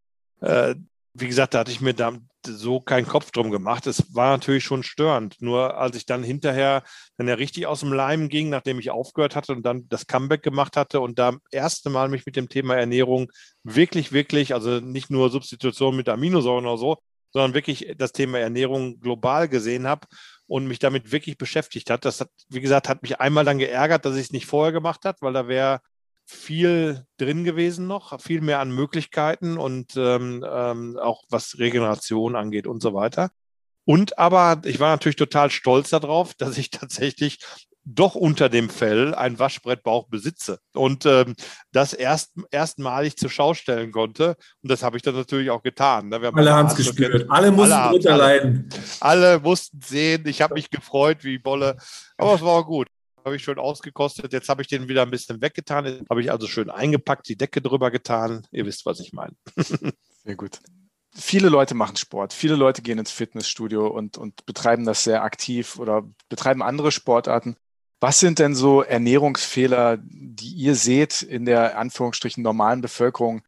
äh, 0.41 0.75
wie 1.15 1.27
gesagt, 1.27 1.55
da 1.55 1.61
hatte 1.61 1.73
ich 1.73 1.81
mir 1.81 1.95
da 1.95 2.13
so 2.47 2.81
keinen 2.81 3.07
Kopf 3.07 3.31
drum 3.33 3.51
gemacht. 3.51 3.87
Es 3.87 4.15
war 4.15 4.31
natürlich 4.31 4.65
schon 4.65 4.83
störend. 4.83 5.37
Nur 5.41 5.77
als 5.77 5.97
ich 5.97 6.07
dann 6.07 6.23
hinterher, 6.23 6.83
wenn 7.17 7.29
er 7.29 7.39
richtig 7.39 7.67
aus 7.67 7.81
dem 7.81 7.93
Leim 7.93 8.29
ging, 8.29 8.49
nachdem 8.49 8.79
ich 8.79 8.91
aufgehört 8.91 9.37
hatte 9.37 9.53
und 9.53 9.63
dann 9.63 9.89
das 9.89 10.07
Comeback 10.07 10.43
gemacht 10.43 10.77
hatte 10.77 11.01
und 11.01 11.19
da 11.19 11.37
erste 11.51 11.91
Mal 11.91 12.09
mich 12.09 12.25
mit 12.27 12.37
dem 12.37 12.49
Thema 12.49 12.77
Ernährung 12.77 13.31
wirklich, 13.65 14.13
wirklich, 14.13 14.55
also 14.55 14.81
nicht 14.81 15.11
nur 15.11 15.31
Substitution 15.31 15.97
mit 15.97 16.09
Aminosäuren 16.09 16.67
oder 16.67 16.79
so, 16.79 16.99
sondern 17.33 17.55
wirklich 17.55 17.95
das 17.97 18.13
Thema 18.13 18.39
Ernährung 18.39 19.01
global 19.01 19.49
gesehen 19.49 19.87
habe 19.87 20.07
und 20.47 20.67
mich 20.67 20.79
damit 20.79 21.13
wirklich 21.13 21.39
beschäftigt 21.39 21.91
hat. 21.91 22.05
Das 22.05 22.21
hat, 22.21 22.31
wie 22.49 22.61
gesagt, 22.61 22.89
hat 22.89 23.03
mich 23.03 23.21
einmal 23.21 23.45
dann 23.45 23.59
geärgert, 23.59 24.05
dass 24.05 24.17
ich 24.17 24.23
es 24.27 24.33
nicht 24.33 24.47
vorher 24.47 24.73
gemacht 24.73 25.05
habe, 25.05 25.19
weil 25.21 25.33
da 25.33 25.47
wäre 25.49 25.81
viel 26.31 27.05
drin 27.19 27.45
gewesen 27.45 27.87
noch, 27.87 28.21
viel 28.21 28.41
mehr 28.41 28.61
an 28.61 28.71
Möglichkeiten 28.71 29.59
und 29.59 29.97
ähm, 29.97 30.45
ähm, 30.49 30.97
auch 30.99 31.25
was 31.29 31.59
Regeneration 31.59 32.37
angeht 32.37 32.67
und 32.67 32.81
so 32.81 32.95
weiter. 32.95 33.31
Und 33.85 34.19
aber 34.19 34.63
ich 34.65 34.79
war 34.79 34.91
natürlich 34.91 35.17
total 35.17 35.51
stolz 35.51 35.91
darauf, 35.91 36.35
dass 36.39 36.57
ich 36.57 36.71
tatsächlich 36.71 37.41
doch 37.85 38.15
unter 38.15 38.49
dem 38.49 38.69
Fell 38.69 39.15
ein 39.15 39.39
Waschbrettbauch 39.39 40.07
besitze 40.09 40.61
und 40.75 41.07
ähm, 41.07 41.35
das 41.73 41.93
erst, 41.93 42.35
erstmalig 42.51 43.17
zur 43.17 43.31
Schau 43.31 43.55
stellen 43.55 43.91
konnte. 43.91 44.37
Und 44.63 44.71
das 44.71 44.83
habe 44.83 44.97
ich 44.97 45.03
dann 45.03 45.17
natürlich 45.17 45.51
auch 45.51 45.63
getan. 45.63 46.11
Ne? 46.11 46.21
alle 46.33 46.53
haben 46.53 46.69
es 46.69 46.77
gespürt. 46.77 47.29
Alle 47.29 47.51
mussten 47.51 47.73
alle 47.73 47.91
drunter 47.91 48.17
leiden. 48.17 48.69
Alle, 49.01 49.27
alle 49.27 49.41
mussten 49.41 49.81
sehen. 49.81 50.23
Ich 50.27 50.43
habe 50.43 50.55
mich 50.55 50.71
gefreut 50.71 51.25
wie 51.25 51.39
Bolle. 51.39 51.77
Aber 52.17 52.35
es 52.35 52.43
war 52.43 52.51
auch 52.51 52.67
gut 52.67 52.87
habe 53.25 53.37
ich 53.37 53.43
schon 53.43 53.59
ausgekostet. 53.59 54.33
Jetzt 54.33 54.49
habe 54.49 54.63
ich 54.63 54.69
den 54.69 54.89
wieder 54.89 55.03
ein 55.03 55.11
bisschen 55.11 55.41
weggetan. 55.41 55.87
Jetzt 55.87 56.11
habe 56.11 56.21
ich 56.21 56.31
also 56.31 56.47
schön 56.47 56.71
eingepackt, 56.71 57.29
die 57.29 57.37
Decke 57.37 57.61
drüber 57.61 57.91
getan. 57.91 58.47
Ihr 58.51 58.67
wisst, 58.67 58.87
was 58.87 59.01
ich 59.01 59.13
meine. 59.13 59.35
Sehr 60.25 60.37
gut. 60.37 60.61
Viele 61.13 61.49
Leute 61.49 61.75
machen 61.75 61.97
Sport. 61.97 62.33
Viele 62.33 62.55
Leute 62.55 62.83
gehen 62.83 62.99
ins 62.99 63.11
Fitnessstudio 63.11 63.89
und, 63.89 64.17
und 64.17 64.47
betreiben 64.47 64.85
das 64.85 65.03
sehr 65.03 65.25
aktiv 65.25 65.77
oder 65.77 66.05
betreiben 66.29 66.63
andere 66.63 66.93
Sportarten. 66.93 67.57
Was 67.99 68.21
sind 68.21 68.39
denn 68.39 68.55
so 68.55 68.83
Ernährungsfehler, 68.83 69.99
die 70.01 70.53
ihr 70.55 70.77
seht 70.77 71.23
in 71.23 71.45
der 71.45 71.77
Anführungsstrichen 71.79 72.45
normalen 72.45 72.81
Bevölkerung, 72.81 73.43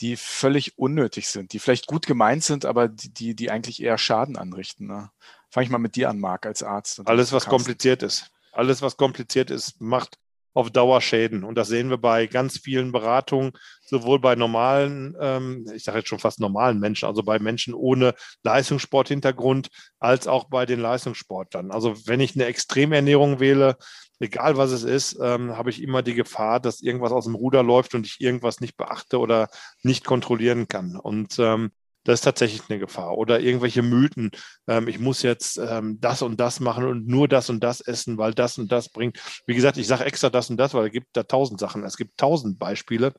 die 0.00 0.16
völlig 0.16 0.78
unnötig 0.78 1.28
sind, 1.28 1.52
die 1.52 1.58
vielleicht 1.58 1.86
gut 1.86 2.06
gemeint 2.06 2.42
sind, 2.42 2.64
aber 2.64 2.88
die, 2.88 3.36
die 3.36 3.50
eigentlich 3.50 3.82
eher 3.82 3.98
Schaden 3.98 4.36
anrichten? 4.36 4.86
Ne? 4.86 5.10
Fange 5.50 5.64
ich 5.64 5.70
mal 5.70 5.78
mit 5.78 5.96
dir 5.96 6.08
an, 6.08 6.18
Marc, 6.18 6.46
als 6.46 6.62
Arzt. 6.62 7.06
Alles, 7.06 7.30
was 7.32 7.44
kompliziert 7.44 8.02
ist. 8.02 8.32
Alles, 8.52 8.82
was 8.82 8.96
kompliziert 8.96 9.50
ist, 9.50 9.80
macht 9.80 10.18
auf 10.54 10.70
Dauer 10.70 11.00
Schäden. 11.00 11.44
Und 11.44 11.56
das 11.56 11.68
sehen 11.68 11.90
wir 11.90 11.98
bei 11.98 12.26
ganz 12.26 12.58
vielen 12.58 12.92
Beratungen, 12.92 13.52
sowohl 13.84 14.18
bei 14.18 14.34
normalen, 14.34 15.16
ähm, 15.20 15.66
ich 15.74 15.84
sage 15.84 15.98
jetzt 15.98 16.08
schon 16.08 16.18
fast 16.18 16.40
normalen 16.40 16.78
Menschen, 16.78 17.06
also 17.06 17.22
bei 17.22 17.38
Menschen 17.38 17.74
ohne 17.74 18.14
Leistungssporthintergrund, 18.42 19.68
als 19.98 20.26
auch 20.26 20.44
bei 20.44 20.66
den 20.66 20.80
Leistungssportlern. 20.80 21.70
Also 21.70 21.94
wenn 22.06 22.20
ich 22.20 22.34
eine 22.34 22.44
Extremernährung 22.44 23.40
wähle, 23.40 23.76
egal 24.20 24.56
was 24.56 24.70
es 24.70 24.84
ist, 24.84 25.18
ähm, 25.20 25.56
habe 25.56 25.70
ich 25.70 25.82
immer 25.82 26.02
die 26.02 26.14
Gefahr, 26.14 26.60
dass 26.60 26.82
irgendwas 26.82 27.12
aus 27.12 27.24
dem 27.24 27.34
Ruder 27.34 27.62
läuft 27.62 27.94
und 27.94 28.06
ich 28.06 28.20
irgendwas 28.20 28.60
nicht 28.60 28.76
beachte 28.76 29.18
oder 29.18 29.48
nicht 29.82 30.04
kontrollieren 30.04 30.68
kann. 30.68 30.96
Und 30.96 31.38
ähm, 31.38 31.72
das 32.04 32.20
ist 32.20 32.22
tatsächlich 32.22 32.62
eine 32.68 32.78
Gefahr. 32.78 33.16
Oder 33.16 33.40
irgendwelche 33.40 33.82
Mythen, 33.82 34.30
ähm, 34.66 34.88
ich 34.88 34.98
muss 34.98 35.22
jetzt 35.22 35.58
ähm, 35.58 35.98
das 36.00 36.22
und 36.22 36.40
das 36.40 36.60
machen 36.60 36.86
und 36.86 37.06
nur 37.06 37.28
das 37.28 37.50
und 37.50 37.62
das 37.62 37.80
essen, 37.80 38.18
weil 38.18 38.34
das 38.34 38.58
und 38.58 38.72
das 38.72 38.88
bringt. 38.88 39.18
Wie 39.46 39.54
gesagt, 39.54 39.76
ich 39.78 39.86
sage 39.86 40.04
extra 40.04 40.30
das 40.30 40.50
und 40.50 40.56
das, 40.56 40.74
weil 40.74 40.86
es 40.86 40.92
gibt 40.92 41.08
da 41.12 41.22
tausend 41.22 41.60
Sachen. 41.60 41.84
Es 41.84 41.96
gibt 41.96 42.18
tausend 42.18 42.58
Beispiele, 42.58 43.14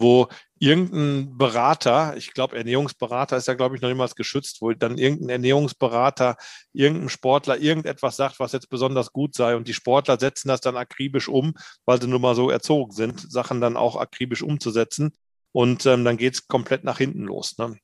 wo 0.00 0.28
irgendein 0.58 1.36
Berater, 1.36 2.16
ich 2.16 2.32
glaube, 2.32 2.56
Ernährungsberater 2.56 3.36
ist 3.36 3.48
ja, 3.48 3.54
glaube 3.54 3.76
ich, 3.76 3.82
noch 3.82 3.88
niemals 3.90 4.14
geschützt, 4.14 4.62
wo 4.62 4.72
dann 4.72 4.98
irgendein 4.98 5.28
Ernährungsberater, 5.28 6.36
irgendein 6.72 7.10
Sportler 7.10 7.58
irgendetwas 7.58 8.16
sagt, 8.16 8.40
was 8.40 8.52
jetzt 8.52 8.70
besonders 8.70 9.12
gut 9.12 9.34
sei 9.34 9.56
und 9.56 9.68
die 9.68 9.74
Sportler 9.74 10.18
setzen 10.18 10.48
das 10.48 10.60
dann 10.60 10.76
akribisch 10.76 11.28
um, 11.28 11.54
weil 11.84 12.00
sie 12.00 12.08
nun 12.08 12.22
mal 12.22 12.34
so 12.34 12.50
erzogen 12.50 12.92
sind, 12.92 13.30
Sachen 13.30 13.60
dann 13.60 13.76
auch 13.76 13.96
akribisch 13.96 14.42
umzusetzen 14.42 15.12
und 15.52 15.84
ähm, 15.86 16.04
dann 16.04 16.16
geht 16.16 16.34
es 16.34 16.48
komplett 16.48 16.84
nach 16.84 16.98
hinten 16.98 17.24
los. 17.24 17.58
Ne? 17.58 17.78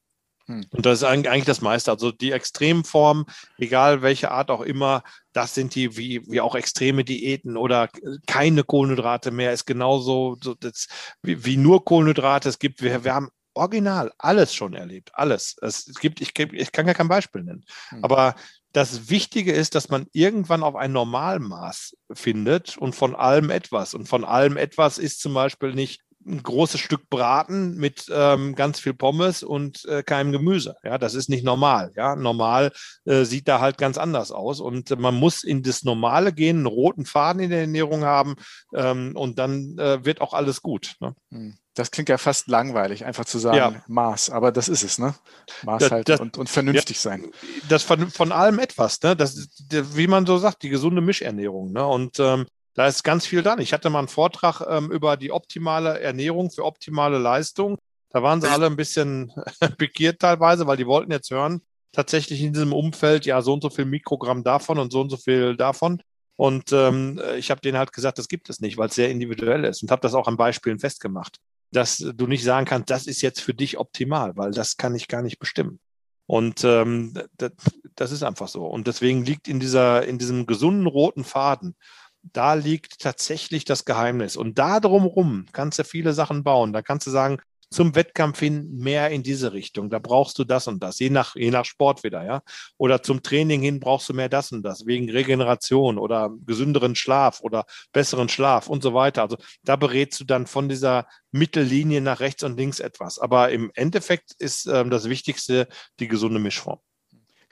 Hm. 0.46 0.64
Und 0.70 0.86
das 0.86 0.98
ist 0.98 1.04
eigentlich 1.04 1.44
das 1.44 1.60
meiste. 1.60 1.90
Also 1.90 2.12
die 2.12 2.32
Extremformen, 2.32 3.24
egal 3.58 4.02
welche 4.02 4.30
Art 4.30 4.50
auch 4.50 4.60
immer, 4.60 5.02
das 5.32 5.54
sind 5.54 5.74
die 5.74 5.96
wie, 5.96 6.22
wie 6.26 6.40
auch 6.40 6.54
extreme 6.54 7.04
Diäten 7.04 7.56
oder 7.56 7.88
keine 8.26 8.64
Kohlenhydrate 8.64 9.30
mehr, 9.30 9.52
ist 9.52 9.66
genauso 9.66 10.36
so 10.42 10.54
das, 10.54 10.88
wie, 11.22 11.44
wie 11.44 11.56
nur 11.56 11.84
Kohlenhydrate. 11.84 12.48
Es 12.48 12.58
gibt, 12.58 12.82
wir, 12.82 13.04
wir 13.04 13.14
haben 13.14 13.30
original 13.54 14.12
alles 14.18 14.54
schon 14.54 14.74
erlebt, 14.74 15.10
alles. 15.14 15.56
Es 15.62 15.86
gibt, 16.00 16.20
ich, 16.20 16.38
ich 16.38 16.72
kann 16.72 16.86
ja 16.86 16.94
kein 16.94 17.08
Beispiel 17.08 17.42
nennen. 17.42 17.64
Hm. 17.88 18.04
Aber 18.04 18.34
das 18.72 19.08
Wichtige 19.08 19.52
ist, 19.52 19.74
dass 19.74 19.88
man 19.88 20.06
irgendwann 20.12 20.62
auf 20.62 20.76
ein 20.76 20.92
Normalmaß 20.92 21.96
findet 22.12 22.76
und 22.76 22.94
von 22.94 23.14
allem 23.14 23.50
etwas. 23.50 23.94
Und 23.94 24.06
von 24.06 24.24
allem 24.24 24.58
etwas 24.58 24.98
ist 24.98 25.20
zum 25.20 25.32
Beispiel 25.32 25.74
nicht 25.74 26.02
ein 26.26 26.42
großes 26.42 26.80
Stück 26.80 27.08
Braten 27.08 27.76
mit 27.76 28.06
ähm, 28.12 28.54
ganz 28.54 28.80
viel 28.80 28.94
Pommes 28.94 29.42
und 29.42 29.84
äh, 29.86 30.02
keinem 30.02 30.32
Gemüse. 30.32 30.76
Ja, 30.82 30.98
das 30.98 31.14
ist 31.14 31.28
nicht 31.28 31.44
normal. 31.44 31.92
Ja, 31.94 32.16
normal 32.16 32.72
äh, 33.04 33.24
sieht 33.24 33.48
da 33.48 33.60
halt 33.60 33.78
ganz 33.78 33.98
anders 33.98 34.32
aus 34.32 34.60
und 34.60 34.90
äh, 34.90 34.96
man 34.96 35.14
muss 35.14 35.44
in 35.44 35.62
das 35.62 35.84
Normale 35.84 36.32
gehen, 36.32 36.58
einen 36.58 36.66
roten 36.66 37.06
Faden 37.06 37.42
in 37.42 37.50
der 37.50 37.60
Ernährung 37.60 38.04
haben 38.04 38.36
ähm, 38.74 39.12
und 39.14 39.38
dann 39.38 39.78
äh, 39.78 40.04
wird 40.04 40.20
auch 40.20 40.34
alles 40.34 40.62
gut. 40.62 40.96
Ne? 41.00 41.14
Hm. 41.30 41.56
Das 41.76 41.90
klingt 41.90 42.08
ja 42.08 42.16
fast 42.16 42.48
langweilig, 42.48 43.04
einfach 43.04 43.26
zu 43.26 43.38
sagen 43.38 43.56
ja. 43.56 43.82
Maß, 43.86 44.30
aber 44.30 44.50
das 44.50 44.68
ist 44.68 44.82
es, 44.82 44.98
ne? 44.98 45.14
Maß 45.62 45.80
das, 45.80 45.90
halt 45.90 46.08
das, 46.08 46.20
und, 46.20 46.38
und 46.38 46.48
vernünftig 46.48 46.96
ja, 46.96 47.02
sein. 47.02 47.30
Das 47.68 47.82
von, 47.82 48.10
von 48.10 48.32
allem 48.32 48.58
etwas, 48.58 49.02
ne? 49.02 49.14
Das, 49.14 49.46
wie 49.70 50.06
man 50.06 50.24
so 50.24 50.38
sagt, 50.38 50.62
die 50.62 50.70
gesunde 50.70 51.02
Mischernährung, 51.02 51.72
ne? 51.72 51.86
Und 51.86 52.18
ähm, 52.18 52.46
da 52.76 52.86
ist 52.86 53.02
ganz 53.02 53.26
viel 53.26 53.42
dran. 53.42 53.58
Ich 53.58 53.72
hatte 53.72 53.90
mal 53.90 54.00
einen 54.00 54.08
Vortrag 54.08 54.60
ähm, 54.68 54.92
über 54.92 55.16
die 55.16 55.32
optimale 55.32 55.98
Ernährung 55.98 56.50
für 56.50 56.64
optimale 56.64 57.18
Leistung. 57.18 57.78
Da 58.10 58.22
waren 58.22 58.40
sie 58.40 58.48
alle 58.48 58.66
ein 58.66 58.76
bisschen 58.76 59.32
pikiert 59.78 60.20
teilweise, 60.20 60.66
weil 60.66 60.76
die 60.76 60.86
wollten 60.86 61.10
jetzt 61.10 61.30
hören, 61.30 61.62
tatsächlich 61.92 62.42
in 62.42 62.52
diesem 62.52 62.74
Umfeld, 62.74 63.24
ja, 63.24 63.40
so 63.40 63.54
und 63.54 63.62
so 63.62 63.70
viel 63.70 63.86
Mikrogramm 63.86 64.44
davon 64.44 64.78
und 64.78 64.92
so 64.92 65.00
und 65.00 65.10
so 65.10 65.16
viel 65.16 65.56
davon. 65.56 66.02
Und 66.36 66.70
ähm, 66.72 67.20
ich 67.38 67.50
habe 67.50 67.62
denen 67.62 67.78
halt 67.78 67.94
gesagt, 67.94 68.18
das 68.18 68.28
gibt 68.28 68.50
es 68.50 68.60
nicht, 68.60 68.76
weil 68.76 68.88
es 68.88 68.94
sehr 68.94 69.10
individuell 69.10 69.64
ist 69.64 69.82
und 69.82 69.90
habe 69.90 70.02
das 70.02 70.12
auch 70.12 70.28
an 70.28 70.36
Beispielen 70.36 70.78
festgemacht, 70.78 71.38
dass 71.72 71.96
du 71.96 72.26
nicht 72.26 72.44
sagen 72.44 72.66
kannst, 72.66 72.90
das 72.90 73.06
ist 73.06 73.22
jetzt 73.22 73.40
für 73.40 73.54
dich 73.54 73.78
optimal, 73.78 74.36
weil 74.36 74.50
das 74.50 74.76
kann 74.76 74.94
ich 74.94 75.08
gar 75.08 75.22
nicht 75.22 75.38
bestimmen. 75.38 75.80
Und 76.26 76.62
ähm, 76.64 77.14
das, 77.38 77.52
das 77.94 78.12
ist 78.12 78.22
einfach 78.22 78.48
so. 78.48 78.66
Und 78.66 78.86
deswegen 78.86 79.24
liegt 79.24 79.48
in 79.48 79.60
dieser, 79.60 80.06
in 80.06 80.18
diesem 80.18 80.44
gesunden 80.44 80.86
roten 80.86 81.24
Faden 81.24 81.74
da 82.32 82.54
liegt 82.54 83.00
tatsächlich 83.00 83.64
das 83.64 83.84
Geheimnis. 83.84 84.36
Und 84.36 84.58
da 84.58 84.80
drumherum 84.80 85.46
kannst 85.52 85.78
du 85.78 85.84
viele 85.84 86.12
Sachen 86.12 86.44
bauen. 86.44 86.72
Da 86.72 86.82
kannst 86.82 87.06
du 87.06 87.10
sagen, 87.10 87.38
zum 87.70 87.94
Wettkampf 87.94 88.38
hin 88.38 88.76
mehr 88.76 89.10
in 89.10 89.22
diese 89.22 89.52
Richtung. 89.52 89.90
Da 89.90 89.98
brauchst 89.98 90.38
du 90.38 90.44
das 90.44 90.68
und 90.68 90.82
das, 90.82 90.98
je 90.98 91.10
nach, 91.10 91.34
je 91.34 91.50
nach 91.50 91.64
Sport 91.64 92.04
wieder, 92.04 92.24
ja. 92.24 92.42
Oder 92.78 93.02
zum 93.02 93.22
Training 93.22 93.60
hin 93.60 93.80
brauchst 93.80 94.08
du 94.08 94.14
mehr 94.14 94.28
das 94.28 94.52
und 94.52 94.62
das, 94.62 94.86
wegen 94.86 95.10
Regeneration 95.10 95.98
oder 95.98 96.30
gesünderen 96.46 96.94
Schlaf 96.94 97.40
oder 97.40 97.64
besseren 97.92 98.28
Schlaf 98.28 98.68
und 98.68 98.82
so 98.82 98.94
weiter. 98.94 99.22
Also 99.22 99.36
da 99.62 99.76
berätst 99.76 100.20
du 100.20 100.24
dann 100.24 100.46
von 100.46 100.68
dieser 100.68 101.06
Mittellinie 101.32 102.00
nach 102.00 102.20
rechts 102.20 102.44
und 102.44 102.56
links 102.56 102.78
etwas. 102.78 103.18
Aber 103.18 103.50
im 103.50 103.70
Endeffekt 103.74 104.32
ist 104.38 104.66
ähm, 104.66 104.90
das 104.90 105.08
Wichtigste 105.08 105.68
die 105.98 106.08
gesunde 106.08 106.38
Mischform. 106.38 106.78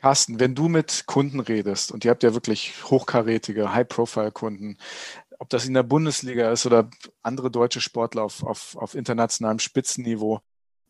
Carsten, 0.05 0.39
wenn 0.39 0.55
du 0.55 0.69
mit 0.69 1.05
Kunden 1.07 1.41
redest, 1.41 1.91
und 1.91 2.05
ihr 2.05 2.11
habt 2.11 2.23
ja 2.23 2.35
wirklich 2.35 2.75
hochkarätige, 2.91 3.73
High-Profile-Kunden, 3.73 4.77
ob 5.39 5.49
das 5.49 5.65
in 5.65 5.73
der 5.73 5.83
Bundesliga 5.83 6.53
ist 6.53 6.67
oder 6.67 6.91
andere 7.23 7.51
deutsche 7.51 7.81
Sportler 7.81 8.23
auf, 8.23 8.43
auf, 8.43 8.77
auf 8.77 8.95
internationalem 8.95 9.61
Spitzenniveau, 9.61 10.41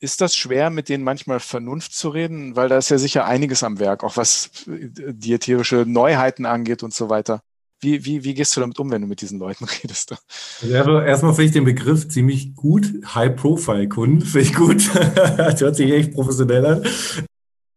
ist 0.00 0.20
das 0.20 0.34
schwer, 0.34 0.68
mit 0.68 0.88
denen 0.88 1.04
manchmal 1.04 1.38
Vernunft 1.38 1.94
zu 1.94 2.08
reden? 2.08 2.56
Weil 2.56 2.68
da 2.68 2.76
ist 2.76 2.88
ja 2.88 2.98
sicher 2.98 3.24
einiges 3.24 3.62
am 3.62 3.78
Werk, 3.78 4.02
auch 4.02 4.16
was 4.16 4.66
äh, 4.66 4.90
diäterische 4.90 5.84
Neuheiten 5.86 6.44
angeht 6.44 6.82
und 6.82 6.92
so 6.92 7.08
weiter. 7.08 7.40
Wie, 7.78 8.04
wie, 8.04 8.24
wie 8.24 8.34
gehst 8.34 8.56
du 8.56 8.60
damit 8.62 8.80
um, 8.80 8.90
wenn 8.90 9.02
du 9.02 9.06
mit 9.06 9.20
diesen 9.20 9.38
Leuten 9.38 9.64
redest? 9.84 10.16
Also 10.60 10.98
erstmal 10.98 11.34
finde 11.34 11.46
ich 11.46 11.52
den 11.52 11.64
Begriff 11.64 12.08
ziemlich 12.08 12.56
gut. 12.56 12.92
High-Profile-Kunden 13.14 14.22
finde 14.22 14.40
ich 14.40 14.54
gut. 14.56 14.90
das 15.14 15.60
hört 15.60 15.76
sich 15.76 15.92
echt 15.92 16.14
professionell 16.14 16.66
an. 16.66 16.84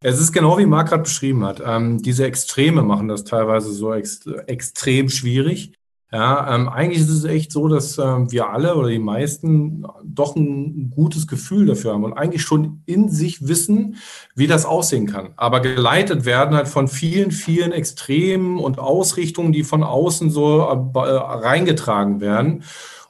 Es 0.01 0.19
ist 0.19 0.31
genau 0.31 0.57
wie 0.59 0.65
Marc 0.65 0.89
gerade 0.89 1.03
beschrieben 1.03 1.43
hat. 1.43 1.61
Ähm, 1.65 2.01
diese 2.01 2.25
Extreme 2.25 2.83
machen 2.83 3.07
das 3.07 3.23
teilweise 3.23 3.71
so 3.71 3.93
ex 3.93 4.25
extrem 4.45 5.09
schwierig. 5.09 5.73
Ja, 6.09 6.55
ähm, 6.55 6.69
eigentlich 6.69 7.01
ist 7.01 7.09
es 7.09 7.25
echt 7.25 7.51
so, 7.51 7.67
dass 7.67 7.97
ähm, 7.97 8.31
wir 8.31 8.49
alle 8.49 8.75
oder 8.75 8.87
die 8.87 8.99
meisten 8.99 9.85
doch 10.05 10.37
ein 10.37 10.89
gutes 10.89 11.27
Gefühl 11.27 11.65
dafür 11.65 11.93
haben 11.93 12.05
und 12.05 12.13
eigentlich 12.13 12.43
schon 12.43 12.81
in 12.85 13.09
sich 13.09 13.45
wissen, 13.45 13.97
wie 14.33 14.47
das 14.47 14.65
aussehen 14.65 15.07
kann. 15.07 15.33
Aber 15.35 15.59
geleitet 15.59 16.23
werden 16.23 16.55
halt 16.55 16.69
von 16.69 16.87
vielen, 16.87 17.31
vielen 17.31 17.73
Extremen 17.73 18.57
und 18.57 18.79
Ausrichtungen, 18.79 19.51
die 19.51 19.65
von 19.65 19.83
außen 19.83 20.29
so 20.29 20.59
äh, 20.61 20.99
reingetragen 20.99 22.21
werden. 22.21 22.63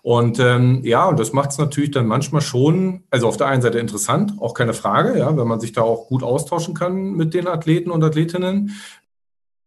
Und 0.08 0.40
ähm, 0.40 0.86
ja, 0.86 1.06
und 1.10 1.20
das 1.20 1.34
macht 1.34 1.50
es 1.50 1.58
natürlich 1.58 1.92
dann 1.92 2.08
manchmal 2.08 2.42
schon, 2.42 3.04
also 3.10 3.28
auf 3.28 3.36
der 3.36 3.48
einen 3.48 3.62
Seite 3.62 3.78
interessant, 3.80 4.36
auch 4.40 4.54
keine 4.54 4.74
Frage, 4.74 5.20
ja, 5.20 5.36
wenn 5.36 5.50
man 5.50 5.60
sich 5.60 5.74
da 5.74 5.82
auch 5.82 6.08
gut 6.08 6.24
austauschen 6.24 6.74
kann 6.74 7.12
mit 7.12 7.34
den 7.34 7.46
Athleten 7.46 7.92
und 7.92 8.02
Athletinnen 8.02 8.72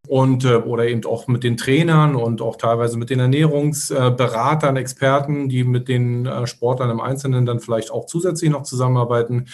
und 0.08 0.46
äh, 0.46 0.54
oder 0.54 0.86
eben 0.86 1.04
auch 1.04 1.28
mit 1.28 1.44
den 1.44 1.58
Trainern 1.58 2.16
und 2.16 2.40
auch 2.40 2.56
teilweise 2.56 2.96
mit 2.96 3.10
den 3.10 3.20
Ernährungsberatern, 3.20 4.78
äh, 4.78 4.80
Experten, 4.80 5.50
die 5.50 5.62
mit 5.62 5.88
den 5.88 6.24
äh, 6.24 6.46
Sportlern 6.46 6.88
im 6.88 7.02
Einzelnen 7.02 7.44
dann 7.44 7.60
vielleicht 7.60 7.90
auch 7.90 8.06
zusätzlich 8.06 8.50
noch 8.50 8.62
zusammenarbeiten. 8.62 9.44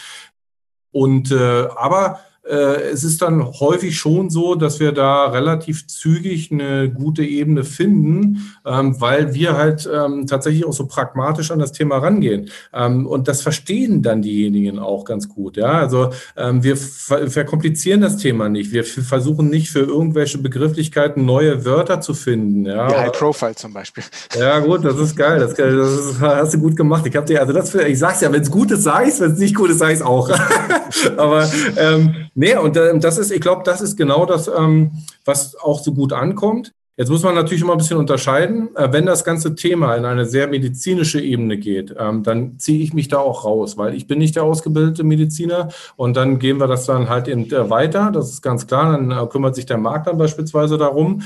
Und 0.93 1.33
äh, 1.33 1.67
aber 1.75 2.21
es 2.47 3.05
ist 3.05 3.23
dann 3.23 3.45
häufig 3.45 3.99
schon 3.99 4.31
so, 4.31 4.55
dass 4.55 4.81
wir 4.81 4.93
da 4.93 5.27
relativ 5.27 5.87
zügig 5.87 6.53
eine 6.53 6.91
gute 6.91 7.25
Ebene 7.25 7.65
finden, 7.65 8.53
ähm, 8.65 9.01
weil 9.01 9.35
wir 9.35 9.57
halt 9.57 9.89
ähm, 9.93 10.27
tatsächlich 10.27 10.65
auch 10.65 10.73
so 10.73 10.87
pragmatisch 10.87 11.51
an 11.51 11.59
das 11.59 11.73
Thema 11.73 11.99
rangehen. 11.99 12.51
Ähm, 12.73 13.07
und 13.07 13.29
das 13.29 13.43
verstehen 13.43 14.03
dann 14.03 14.23
diejenigen 14.23 14.79
auch 14.79 15.05
ganz 15.05 15.29
gut. 15.29 15.57
Ja, 15.57 15.73
also 15.73 16.11
wir 16.37 16.77
verkomplizieren 16.77 18.01
das 18.01 18.17
Thema 18.17 18.49
nicht. 18.49 18.73
Wir 18.73 18.85
versuchen 18.85 19.49
nicht 19.49 19.71
für 19.71 19.81
irgendwelche 19.81 20.39
Begrifflichkeiten 20.39 21.25
neue 21.25 21.65
Wörter 21.65 22.01
zu 22.01 22.15
finden. 22.15 22.67
Ja, 22.67 22.89
High 22.89 23.13
Profile 23.13 23.55
zum 23.55 23.73
Beispiel. 23.73 24.05
Ja, 24.39 24.59
gut, 24.59 24.85
das 24.85 24.99
ist 24.99 25.17
geil. 25.17 25.41
Das, 25.41 25.55
das 25.55 26.21
hast 26.21 26.55
du 26.55 26.59
gut 26.59 26.77
gemacht. 26.77 27.07
Ich 27.07 27.17
habe 27.17 27.27
dir, 27.27 27.41
also 27.41 27.53
das, 27.53 27.75
ich 27.75 27.99
sag's 27.99 28.21
ja, 28.21 28.31
wenn 28.31 28.43
es 28.43 28.51
gut 28.51 28.71
ist, 28.71 28.83
sag 28.83 29.07
ich's, 29.07 29.21
wenn 29.21 29.33
es 29.33 29.39
nicht 29.39 29.55
gut 29.55 29.71
ist, 29.71 29.79
sag 29.79 29.93
ich's 29.93 30.03
auch. 30.03 30.31
Aber 31.17 31.49
ähm, 31.77 32.29
Nee, 32.39 32.55
und 32.57 32.77
äh, 32.77 32.99
das 32.99 33.17
ist, 33.17 33.31
ich 33.33 33.41
glaube, 33.41 33.63
das 33.65 33.81
ist 33.81 33.97
genau 33.97 34.27
das, 34.27 34.47
ähm, 34.47 34.93
was 35.25 35.57
auch 35.57 35.81
so 35.83 35.95
gut 35.95 36.13
ankommt. 36.13 36.73
Jetzt 36.99 37.09
muss 37.09 37.23
man 37.23 37.35
natürlich 37.35 37.63
immer 37.63 37.73
ein 37.73 37.79
bisschen 37.79 37.97
unterscheiden. 37.97 38.77
Äh, 38.77 38.93
wenn 38.93 39.07
das 39.07 39.25
ganze 39.25 39.55
Thema 39.55 39.95
in 39.97 40.05
eine 40.05 40.27
sehr 40.27 40.47
medizinische 40.47 41.19
Ebene 41.21 41.57
geht, 41.57 41.95
ähm, 41.99 42.23
dann 42.23 42.59
ziehe 42.59 42.83
ich 42.83 42.93
mich 42.93 43.09
da 43.09 43.19
auch 43.19 43.47
raus, 43.47 43.79
weil 43.79 43.95
ich 43.95 44.07
bin 44.07 44.19
nicht 44.19 44.37
der 44.37 44.45
ausgebildete 44.45 45.03
Mediziner 45.03 45.69
und 45.97 46.15
dann 46.17 46.39
gehen 46.39 46.59
wir 46.59 46.67
das 46.67 46.85
dann 46.85 47.09
halt 47.09 47.27
eben 47.27 47.51
äh, 47.51 47.71
weiter. 47.71 48.11
Das 48.13 48.31
ist 48.31 48.43
ganz 48.43 48.67
klar. 48.67 48.93
Dann 48.93 49.11
äh, 49.11 49.27
kümmert 49.29 49.55
sich 49.55 49.65
der 49.65 49.79
Markt 49.79 50.07
dann 50.07 50.19
beispielsweise 50.19 50.77
darum. 50.77 51.23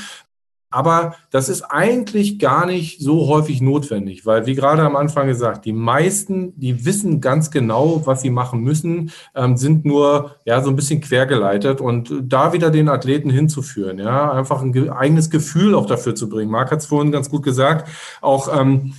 Aber 0.71 1.17
das 1.31 1.49
ist 1.49 1.63
eigentlich 1.63 2.39
gar 2.39 2.65
nicht 2.65 3.01
so 3.01 3.27
häufig 3.27 3.61
notwendig, 3.61 4.25
weil 4.25 4.47
wie 4.47 4.55
gerade 4.55 4.83
am 4.83 4.95
Anfang 4.95 5.27
gesagt, 5.27 5.65
die 5.65 5.73
meisten, 5.73 6.59
die 6.61 6.85
wissen 6.85 7.21
ganz 7.21 7.51
genau, 7.51 8.07
was 8.07 8.23
sie 8.23 8.31
machen 8.31 8.61
müssen, 8.61 9.11
ähm, 9.35 9.57
sind 9.57 9.85
nur 9.85 10.37
ja 10.45 10.63
so 10.63 10.71
ein 10.71 10.77
bisschen 10.77 11.01
quergeleitet 11.01 11.81
und 11.81 12.13
da 12.23 12.53
wieder 12.53 12.71
den 12.71 12.89
Athleten 12.89 13.31
hinzuführen, 13.31 13.99
ja, 13.99 14.31
einfach 14.33 14.63
ein 14.63 14.91
eigenes 14.91 15.29
Gefühl 15.29 15.75
auch 15.75 15.87
dafür 15.87 16.15
zu 16.15 16.29
bringen. 16.29 16.53
Marc 16.53 16.71
hat 16.71 16.79
es 16.79 16.87
vorhin 16.87 17.11
ganz 17.11 17.31
gut 17.31 17.43
gesagt, 17.43 17.89
auch 18.21 18.49
ähm, 18.57 18.95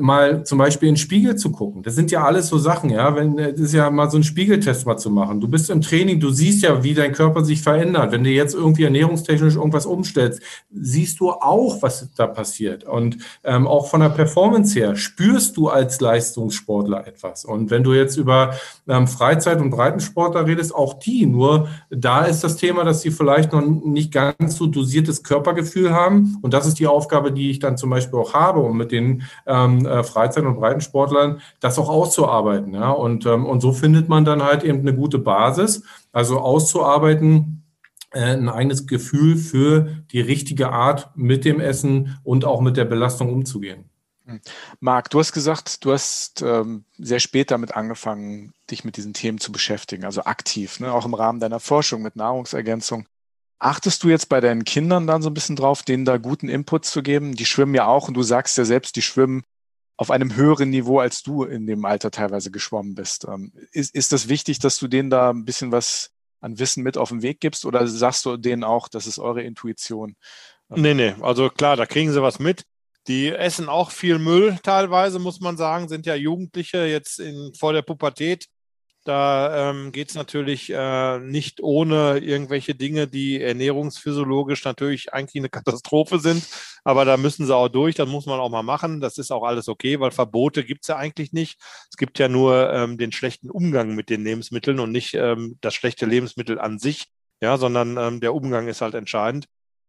mal 0.00 0.44
zum 0.44 0.56
Beispiel 0.56 0.88
in 0.88 0.94
den 0.94 1.00
Spiegel 1.00 1.36
zu 1.36 1.52
gucken. 1.52 1.82
Das 1.82 1.94
sind 1.94 2.10
ja 2.10 2.24
alles 2.24 2.48
so 2.48 2.56
Sachen, 2.56 2.88
ja. 2.88 3.14
Wenn, 3.14 3.36
das 3.36 3.60
ist 3.60 3.74
ja 3.74 3.90
mal 3.90 4.10
so 4.10 4.16
ein 4.16 4.22
Spiegeltest 4.22 4.86
mal 4.86 4.96
zu 4.96 5.10
machen. 5.10 5.40
Du 5.40 5.48
bist 5.48 5.68
im 5.68 5.82
Training, 5.82 6.20
du 6.20 6.30
siehst 6.30 6.62
ja, 6.62 6.82
wie 6.82 6.94
dein 6.94 7.12
Körper 7.12 7.44
sich 7.44 7.60
verändert. 7.60 8.10
Wenn 8.10 8.24
du 8.24 8.30
jetzt 8.30 8.54
irgendwie 8.54 8.84
ernährungstechnisch 8.84 9.56
irgendwas 9.56 9.84
umstellst, 9.84 10.40
siehst 10.72 11.20
du 11.20 11.32
auch, 11.32 11.82
was 11.82 12.08
da 12.16 12.26
passiert. 12.26 12.84
Und 12.84 13.18
ähm, 13.44 13.66
auch 13.66 13.88
von 13.88 14.00
der 14.00 14.08
Performance 14.08 14.78
her 14.78 14.96
spürst 14.96 15.58
du 15.58 15.68
als 15.68 16.00
Leistungssportler 16.00 17.06
etwas. 17.06 17.44
Und 17.44 17.70
wenn 17.70 17.84
du 17.84 17.92
jetzt 17.92 18.16
über 18.16 18.54
ähm, 18.88 19.06
Freizeit- 19.06 19.60
und 19.60 19.68
Breitensportler 19.68 20.46
redest, 20.46 20.74
auch 20.74 20.94
die. 20.94 21.26
Nur 21.26 21.68
da 21.90 22.24
ist 22.24 22.42
das 22.42 22.56
Thema, 22.56 22.84
dass 22.84 23.02
sie 23.02 23.10
vielleicht 23.10 23.52
noch 23.52 23.60
nicht 23.60 24.12
ganz 24.12 24.56
so 24.56 24.66
dosiertes 24.66 25.22
Körpergefühl 25.22 25.92
haben. 25.92 26.38
Und 26.40 26.54
das 26.54 26.66
ist 26.66 26.78
die 26.78 26.86
Aufgabe, 26.86 27.32
die 27.32 27.50
ich 27.50 27.58
dann 27.58 27.76
zum 27.76 27.90
Beispiel 27.90 28.18
auch 28.18 28.32
habe, 28.32 28.60
um 28.60 28.78
mit 28.78 28.90
den 28.90 29.24
ähm, 29.46 29.73
äh, 29.86 30.04
Freizeit- 30.04 30.44
und 30.44 30.56
Breitensportlern, 30.56 31.40
das 31.60 31.78
auch 31.78 31.88
auszuarbeiten. 31.88 32.74
Ja? 32.74 32.90
Und, 32.90 33.26
ähm, 33.26 33.46
und 33.46 33.60
so 33.60 33.72
findet 33.72 34.08
man 34.08 34.24
dann 34.24 34.42
halt 34.42 34.64
eben 34.64 34.80
eine 34.80 34.94
gute 34.94 35.18
Basis, 35.18 35.82
also 36.12 36.38
auszuarbeiten, 36.40 37.64
äh, 38.14 38.20
ein 38.20 38.48
eigenes 38.48 38.86
Gefühl 38.86 39.36
für 39.36 40.04
die 40.12 40.20
richtige 40.20 40.70
Art 40.70 41.10
mit 41.16 41.44
dem 41.44 41.60
Essen 41.60 42.18
und 42.22 42.44
auch 42.44 42.60
mit 42.60 42.76
der 42.76 42.84
Belastung 42.84 43.32
umzugehen. 43.32 43.90
Hm. 44.26 44.40
Marc, 44.80 45.10
du 45.10 45.18
hast 45.18 45.32
gesagt, 45.32 45.84
du 45.84 45.92
hast 45.92 46.40
ähm, 46.40 46.84
sehr 46.96 47.20
spät 47.20 47.50
damit 47.50 47.76
angefangen, 47.76 48.52
dich 48.70 48.84
mit 48.84 48.96
diesen 48.96 49.12
Themen 49.12 49.38
zu 49.38 49.52
beschäftigen, 49.52 50.04
also 50.04 50.24
aktiv, 50.24 50.80
ne? 50.80 50.92
auch 50.92 51.04
im 51.04 51.14
Rahmen 51.14 51.40
deiner 51.40 51.60
Forschung 51.60 52.02
mit 52.02 52.16
Nahrungsergänzung. 52.16 53.06
Achtest 53.58 54.02
du 54.02 54.08
jetzt 54.08 54.28
bei 54.28 54.40
deinen 54.40 54.64
Kindern 54.64 55.06
dann 55.06 55.22
so 55.22 55.30
ein 55.30 55.34
bisschen 55.34 55.56
drauf, 55.56 55.82
denen 55.82 56.04
da 56.04 56.18
guten 56.18 56.48
Input 56.48 56.84
zu 56.84 57.02
geben? 57.02 57.34
Die 57.34 57.46
schwimmen 57.46 57.74
ja 57.74 57.86
auch 57.86 58.08
und 58.08 58.14
du 58.14 58.22
sagst 58.22 58.58
ja 58.58 58.64
selbst, 58.64 58.96
die 58.96 59.02
schwimmen 59.02 59.42
auf 59.96 60.10
einem 60.10 60.34
höheren 60.34 60.70
Niveau, 60.70 60.98
als 60.98 61.22
du 61.22 61.44
in 61.44 61.66
dem 61.66 61.84
Alter 61.84 62.10
teilweise 62.10 62.50
geschwommen 62.50 62.94
bist. 62.94 63.26
Ähm, 63.28 63.52
ist, 63.72 63.94
ist 63.94 64.12
das 64.12 64.28
wichtig, 64.28 64.58
dass 64.58 64.78
du 64.78 64.88
denen 64.88 65.10
da 65.10 65.30
ein 65.30 65.44
bisschen 65.44 65.72
was 65.72 66.10
an 66.40 66.58
Wissen 66.58 66.82
mit 66.82 66.98
auf 66.98 67.08
den 67.08 67.22
Weg 67.22 67.40
gibst 67.40 67.64
oder 67.64 67.86
sagst 67.86 68.24
du 68.26 68.36
denen 68.36 68.64
auch, 68.64 68.88
das 68.88 69.06
ist 69.06 69.18
eure 69.18 69.42
Intuition? 69.42 70.16
Ähm, 70.70 70.82
nee, 70.82 70.94
nee, 70.94 71.14
also 71.20 71.48
klar, 71.48 71.76
da 71.76 71.86
kriegen 71.86 72.12
sie 72.12 72.22
was 72.22 72.38
mit. 72.38 72.64
Die 73.06 73.28
essen 73.28 73.68
auch 73.68 73.90
viel 73.90 74.18
Müll 74.18 74.58
teilweise, 74.62 75.18
muss 75.18 75.40
man 75.40 75.56
sagen, 75.56 75.88
sind 75.88 76.06
ja 76.06 76.14
Jugendliche 76.14 76.86
jetzt 76.86 77.20
in, 77.20 77.52
vor 77.58 77.72
der 77.72 77.82
Pubertät. 77.82 78.46
Da 79.04 79.70
ähm, 79.70 79.92
geht 79.92 80.08
es 80.08 80.14
natürlich 80.14 80.72
äh, 80.72 81.18
nicht 81.18 81.62
ohne 81.62 82.18
irgendwelche 82.18 82.74
Dinge, 82.74 83.06
die 83.06 83.38
ernährungsphysiologisch 83.38 84.64
natürlich 84.64 85.12
eigentlich 85.12 85.42
eine 85.42 85.48
Katastrophe 85.50 86.18
sind. 86.18 86.42
Aber 86.84 87.04
da 87.04 87.18
müssen 87.18 87.44
sie 87.44 87.54
auch 87.54 87.68
durch, 87.68 87.94
das 87.94 88.08
muss 88.08 88.24
man 88.24 88.40
auch 88.40 88.48
mal 88.48 88.62
machen. 88.62 89.02
Das 89.02 89.18
ist 89.18 89.30
auch 89.30 89.42
alles 89.42 89.68
okay, 89.68 90.00
weil 90.00 90.10
Verbote 90.10 90.64
gibt 90.64 90.84
es 90.84 90.88
ja 90.88 90.96
eigentlich 90.96 91.34
nicht. 91.34 91.60
Es 91.90 91.98
gibt 91.98 92.18
ja 92.18 92.28
nur 92.28 92.72
ähm, 92.72 92.96
den 92.96 93.12
schlechten 93.12 93.50
Umgang 93.50 93.94
mit 93.94 94.08
den 94.08 94.24
Lebensmitteln 94.24 94.80
und 94.80 94.90
nicht 94.90 95.12
ähm, 95.12 95.58
das 95.60 95.74
schlechte 95.74 96.06
Lebensmittel 96.06 96.58
an 96.58 96.78
sich, 96.78 97.08
ja, 97.42 97.58
sondern 97.58 97.98
ähm, 97.98 98.20
der 98.20 98.34
Umgang 98.34 98.68
ist 98.68 98.80
halt 98.80 98.94
entscheidend. 98.94 99.46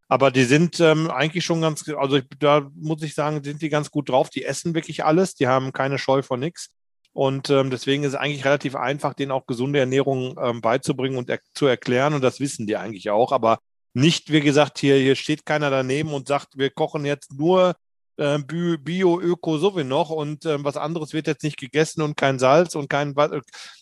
Aber 0.09 0.29
die 0.29 0.43
sind 0.43 0.79
ähm, 0.81 1.09
eigentlich 1.09 1.45
schon 1.45 1.61
ganz, 1.61 1.87
also 1.89 2.17
ich, 2.17 2.25
da 2.39 2.69
muss 2.75 3.01
ich 3.01 3.15
sagen, 3.15 3.43
sind 3.43 3.61
die 3.61 3.69
ganz 3.69 3.91
gut 3.91 4.09
drauf. 4.09 4.29
Die 4.29 4.43
essen 4.43 4.75
wirklich 4.75 5.05
alles, 5.05 5.35
die 5.35 5.47
haben 5.47 5.71
keine 5.71 5.97
Scheu 5.97 6.21
vor 6.21 6.37
nichts. 6.37 6.69
Und 7.15 7.49
ähm, 7.49 7.69
deswegen 7.69 8.03
ist 8.03 8.09
es 8.09 8.19
eigentlich 8.19 8.43
relativ 8.43 8.75
einfach, 8.75 9.13
denen 9.13 9.31
auch 9.31 9.47
gesunde 9.47 9.79
Ernährung 9.79 10.37
ähm, 10.37 10.59
beizubringen 10.59 11.17
und 11.17 11.29
er 11.29 11.39
zu 11.53 11.65
erklären. 11.65 12.13
Und 12.13 12.21
das 12.21 12.41
wissen 12.41 12.67
die 12.67 12.75
eigentlich 12.75 13.09
auch. 13.09 13.31
Aber 13.31 13.59
nicht, 13.93 14.33
wie 14.33 14.41
gesagt, 14.41 14.79
hier, 14.79 14.97
hier 14.97 15.15
steht 15.15 15.45
keiner 15.45 15.69
daneben 15.69 16.13
und 16.13 16.27
sagt, 16.27 16.57
wir 16.57 16.69
kochen 16.71 17.05
jetzt 17.05 17.31
nur 17.31 17.75
äh, 18.17 18.37
Bio, 18.39 19.21
Öko, 19.21 19.57
so 19.57 19.77
wie 19.77 19.85
noch. 19.85 20.09
Und 20.09 20.45
ähm, 20.45 20.65
was 20.65 20.75
anderes 20.75 21.13
wird 21.13 21.27
jetzt 21.27 21.43
nicht 21.43 21.57
gegessen 21.57 22.01
und 22.01 22.17
kein 22.17 22.37
Salz 22.37 22.75
und 22.75 22.89
kein. 22.89 23.15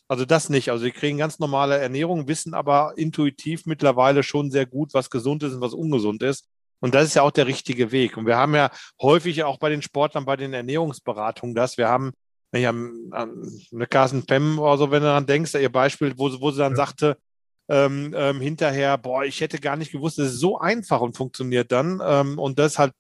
Also 0.08 0.26
das 0.26 0.50
nicht. 0.50 0.70
Also 0.70 0.84
sie 0.84 0.92
kriegen 0.92 1.18
ganz 1.18 1.40
normale 1.40 1.80
Ernährung, 1.80 2.28
wissen 2.28 2.54
aber 2.54 2.94
intuitiv 2.98 3.66
mittlerweile 3.66 4.22
schon 4.22 4.52
sehr 4.52 4.68
gut, 4.68 4.94
was 4.94 5.10
gesund 5.10 5.42
ist 5.42 5.54
und 5.54 5.62
was 5.62 5.74
ungesund 5.74 6.22
ist. 6.22 6.48
Und 6.82 6.94
das 6.94 7.06
ist 7.06 7.16
ja 7.16 7.24
auch 7.24 7.32
der 7.32 7.48
richtige 7.48 7.92
Weg. 7.92 8.16
Und 8.16 8.28
wir 8.28 8.38
haben 8.38 8.54
ja 8.54 8.70
häufig 9.02 9.44
auch 9.44 9.58
bei 9.58 9.70
den 9.70 9.82
Sportlern, 9.82 10.26
bei 10.26 10.36
den 10.36 10.54
Ernährungsberatungen 10.54 11.56
das. 11.56 11.80
Wir 11.80 11.90
haben 11.90 12.12
ich 12.62 12.68
an, 12.68 13.10
an 13.12 13.52
eine 13.72 13.88
Carsten 13.88 14.26
Pem 14.26 14.60
oder 14.60 14.78
so, 14.78 14.92
wenn 14.92 15.02
du 15.02 15.08
daran 15.08 15.26
denkst, 15.26 15.54
ihr 15.56 15.72
Beispiel, 15.72 16.14
wo, 16.18 16.30
wo 16.40 16.52
sie 16.52 16.60
dann 16.60 16.74
ja. 16.74 16.78
sagte, 16.78 17.18
ähm, 17.70 18.14
ähm, 18.16 18.42
hinterher, 18.42 18.98
boah, 18.98 19.24
ich 19.24 19.42
hätte 19.42 19.60
gar 19.60 19.76
nicht 19.78 19.92
gewusst, 19.92 20.20
es 20.20 20.34
ist 20.34 20.40
so 20.40 20.60
einfach 20.60 21.02
und 21.02 21.16
funktioniert 21.18 21.72
dann. 21.72 22.02
Ähm, 22.04 22.38
und 22.38 22.60
das 22.60 22.74
ist 22.74 22.80
halt 22.80 22.94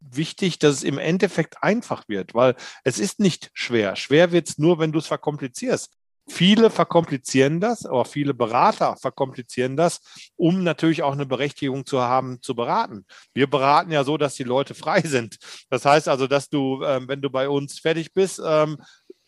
wichtig, 0.00 0.58
dass 0.58 0.76
es 0.76 0.82
im 0.82 0.98
Endeffekt 0.98 1.62
einfach 1.62 2.08
wird, 2.08 2.34
weil 2.34 2.54
es 2.84 2.98
ist 2.98 3.20
nicht 3.20 3.50
schwer. 3.54 3.96
Schwer 3.96 4.32
wird 4.32 4.48
es 4.48 4.58
nur, 4.58 4.78
wenn 4.78 4.92
du 4.92 4.98
es 4.98 5.06
verkomplizierst. 5.06 5.90
Viele 6.26 6.70
verkomplizieren 6.70 7.60
das, 7.60 7.84
aber 7.84 8.04
viele 8.06 8.32
Berater 8.32 8.96
verkomplizieren 8.96 9.76
das, 9.76 10.00
um 10.36 10.62
natürlich 10.62 11.02
auch 11.02 11.12
eine 11.12 11.26
Berechtigung 11.26 11.84
zu 11.84 12.00
haben, 12.00 12.40
zu 12.40 12.54
beraten. 12.54 13.04
Wir 13.34 13.48
beraten 13.48 13.92
ja 13.92 14.04
so, 14.04 14.16
dass 14.16 14.34
die 14.34 14.44
Leute 14.44 14.74
frei 14.74 15.02
sind. 15.02 15.36
Das 15.68 15.84
heißt 15.84 16.08
also, 16.08 16.26
dass 16.26 16.48
du, 16.48 16.82
ähm, 16.82 17.08
wenn 17.08 17.20
du 17.20 17.28
bei 17.28 17.48
uns 17.48 17.78
fertig 17.78 18.14
bist, 18.14 18.40
ähm, 18.44 18.78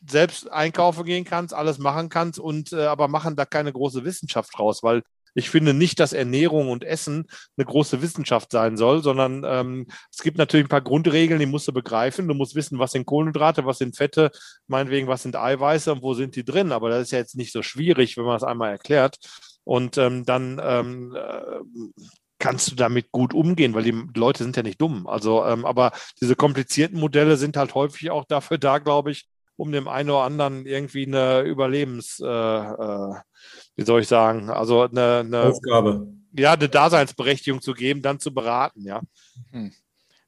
selbst 0.08 0.50
einkaufen 0.50 1.04
gehen 1.04 1.24
kannst, 1.24 1.52
alles 1.52 1.78
machen 1.78 2.08
kannst 2.08 2.38
und 2.38 2.72
äh, 2.72 2.86
aber 2.86 3.08
machen 3.08 3.36
da 3.36 3.44
keine 3.44 3.72
große 3.72 4.04
Wissenschaft 4.04 4.58
raus, 4.58 4.82
weil 4.82 5.02
ich 5.36 5.50
finde 5.50 5.74
nicht, 5.74 6.00
dass 6.00 6.14
Ernährung 6.14 6.70
und 6.70 6.82
Essen 6.82 7.26
eine 7.56 7.66
große 7.66 8.00
Wissenschaft 8.00 8.50
sein 8.50 8.78
soll, 8.78 9.02
sondern 9.02 9.44
ähm, 9.46 9.86
es 10.10 10.22
gibt 10.22 10.38
natürlich 10.38 10.64
ein 10.64 10.70
paar 10.70 10.80
Grundregeln, 10.80 11.38
die 11.38 11.46
musst 11.46 11.68
du 11.68 11.72
begreifen. 11.72 12.26
Du 12.26 12.32
musst 12.32 12.54
wissen, 12.54 12.78
was 12.78 12.92
sind 12.92 13.04
Kohlenhydrate, 13.04 13.66
was 13.66 13.76
sind 13.76 13.96
Fette, 13.96 14.30
meinetwegen, 14.66 15.08
was 15.08 15.24
sind 15.24 15.36
Eiweiße 15.36 15.92
und 15.92 16.02
wo 16.02 16.14
sind 16.14 16.36
die 16.36 16.44
drin. 16.44 16.72
Aber 16.72 16.88
das 16.88 17.02
ist 17.02 17.10
ja 17.10 17.18
jetzt 17.18 17.36
nicht 17.36 17.52
so 17.52 17.62
schwierig, 17.62 18.16
wenn 18.16 18.24
man 18.24 18.36
es 18.36 18.44
einmal 18.44 18.70
erklärt. 18.70 19.18
Und 19.64 19.98
ähm, 19.98 20.24
dann 20.24 20.58
ähm, 20.64 21.14
äh, 21.14 22.02
kannst 22.38 22.70
du 22.70 22.74
damit 22.74 23.12
gut 23.12 23.34
umgehen, 23.34 23.74
weil 23.74 23.82
die 23.82 24.04
Leute 24.14 24.42
sind 24.42 24.56
ja 24.56 24.62
nicht 24.62 24.80
dumm. 24.80 25.06
Also, 25.06 25.44
ähm, 25.44 25.66
aber 25.66 25.92
diese 26.18 26.34
komplizierten 26.34 26.98
Modelle 26.98 27.36
sind 27.36 27.58
halt 27.58 27.74
häufig 27.74 28.10
auch 28.10 28.24
dafür 28.24 28.56
da, 28.56 28.78
glaube 28.78 29.10
ich, 29.10 29.28
um 29.56 29.72
dem 29.72 29.88
einen 29.88 30.10
oder 30.10 30.22
anderen 30.22 30.66
irgendwie 30.66 31.06
eine 31.06 31.40
Überlebens, 31.42 32.20
äh, 32.20 32.26
äh, 32.26 33.14
wie 33.74 33.84
soll 33.84 34.02
ich 34.02 34.08
sagen, 34.08 34.50
also 34.50 34.82
eine, 34.82 35.20
eine 35.20 35.42
Aufgabe. 35.42 36.08
Ja, 36.32 36.52
eine 36.52 36.68
Daseinsberechtigung 36.68 37.62
zu 37.62 37.72
geben, 37.72 38.02
dann 38.02 38.20
zu 38.20 38.32
beraten, 38.34 38.82
ja. 38.82 39.00
Hm. 39.52 39.72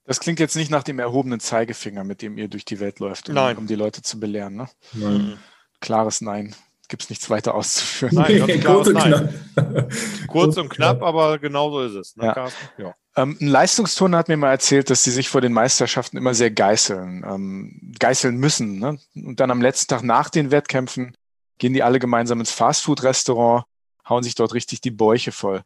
Das 0.05 0.21
klingt 0.21 0.41
jetzt 0.41 0.57
nicht 0.57 0.71
nach 0.71 0.83
dem 0.83 0.99
erhobenen 0.99 1.39
Zeigefinger, 1.39 2.03
mit 2.03 2.23
dem 2.23 2.39
ihr 2.39 2.49
durch 2.49 2.65
die 2.65 2.81
Welt 2.81 2.99
läuft, 2.99 3.29
um, 3.29 3.35
Nein. 3.35 3.59
um 3.59 3.67
die 3.67 3.75
Leute 3.75 4.01
zu 4.01 4.19
belehren. 4.19 4.57
Ne? 4.57 4.69
Nein. 4.95 5.39
Klares 5.81 6.23
Nein. 6.23 6.55
Gibt 6.89 7.03
es 7.03 7.11
nichts 7.11 7.29
weiter 7.29 7.55
auszuführen. 7.55 8.15
Nein, 8.15 8.39
ganz 8.47 8.65
Kurz 8.65 8.89
und 8.89 8.97
knapp. 8.99 9.93
Kurz 10.29 10.57
und 10.57 10.71
knapp, 10.71 11.03
aber 11.03 11.39
genau 11.39 11.71
so 11.71 11.83
ist 11.83 11.95
es. 11.95 12.17
Ne, 12.17 12.25
Ja. 12.25 12.33
Carsten? 12.33 12.83
Ja. 12.83 12.95
Ähm, 13.19 13.37
ein 13.41 13.49
Leistungsturner 13.49 14.17
hat 14.17 14.29
mir 14.29 14.37
mal 14.37 14.53
erzählt, 14.53 14.91
dass 14.91 15.03
sie 15.03 15.11
sich 15.11 15.29
vor 15.29 15.41
den 15.41 15.53
Meisterschaften 15.53 16.17
immer 16.17 16.35
sehr 16.35 16.53
geißeln, 16.53 17.25
ähm, 17.29 17.93
geißeln 17.99 18.37
müssen. 18.37 18.79
Ne? 18.79 19.01
Und 19.17 19.41
dann 19.41 19.51
am 19.51 19.61
letzten 19.61 19.89
Tag 19.89 20.05
nach 20.05 20.31
den 20.31 20.53
Wettkämpfen 20.53 21.17
gehen 21.59 21.73
die 21.75 21.83
alle 21.83 21.99
gemeinsam 21.99 22.39
ins 22.39 22.53
Fastfood-Restaurant, 22.53 23.65
hauen 24.09 24.23
sich 24.23 24.37
dort 24.37 24.55
richtig 24.55 24.81
die 24.83 24.93
Bäuche 24.93 25.33
voll. 25.33 25.63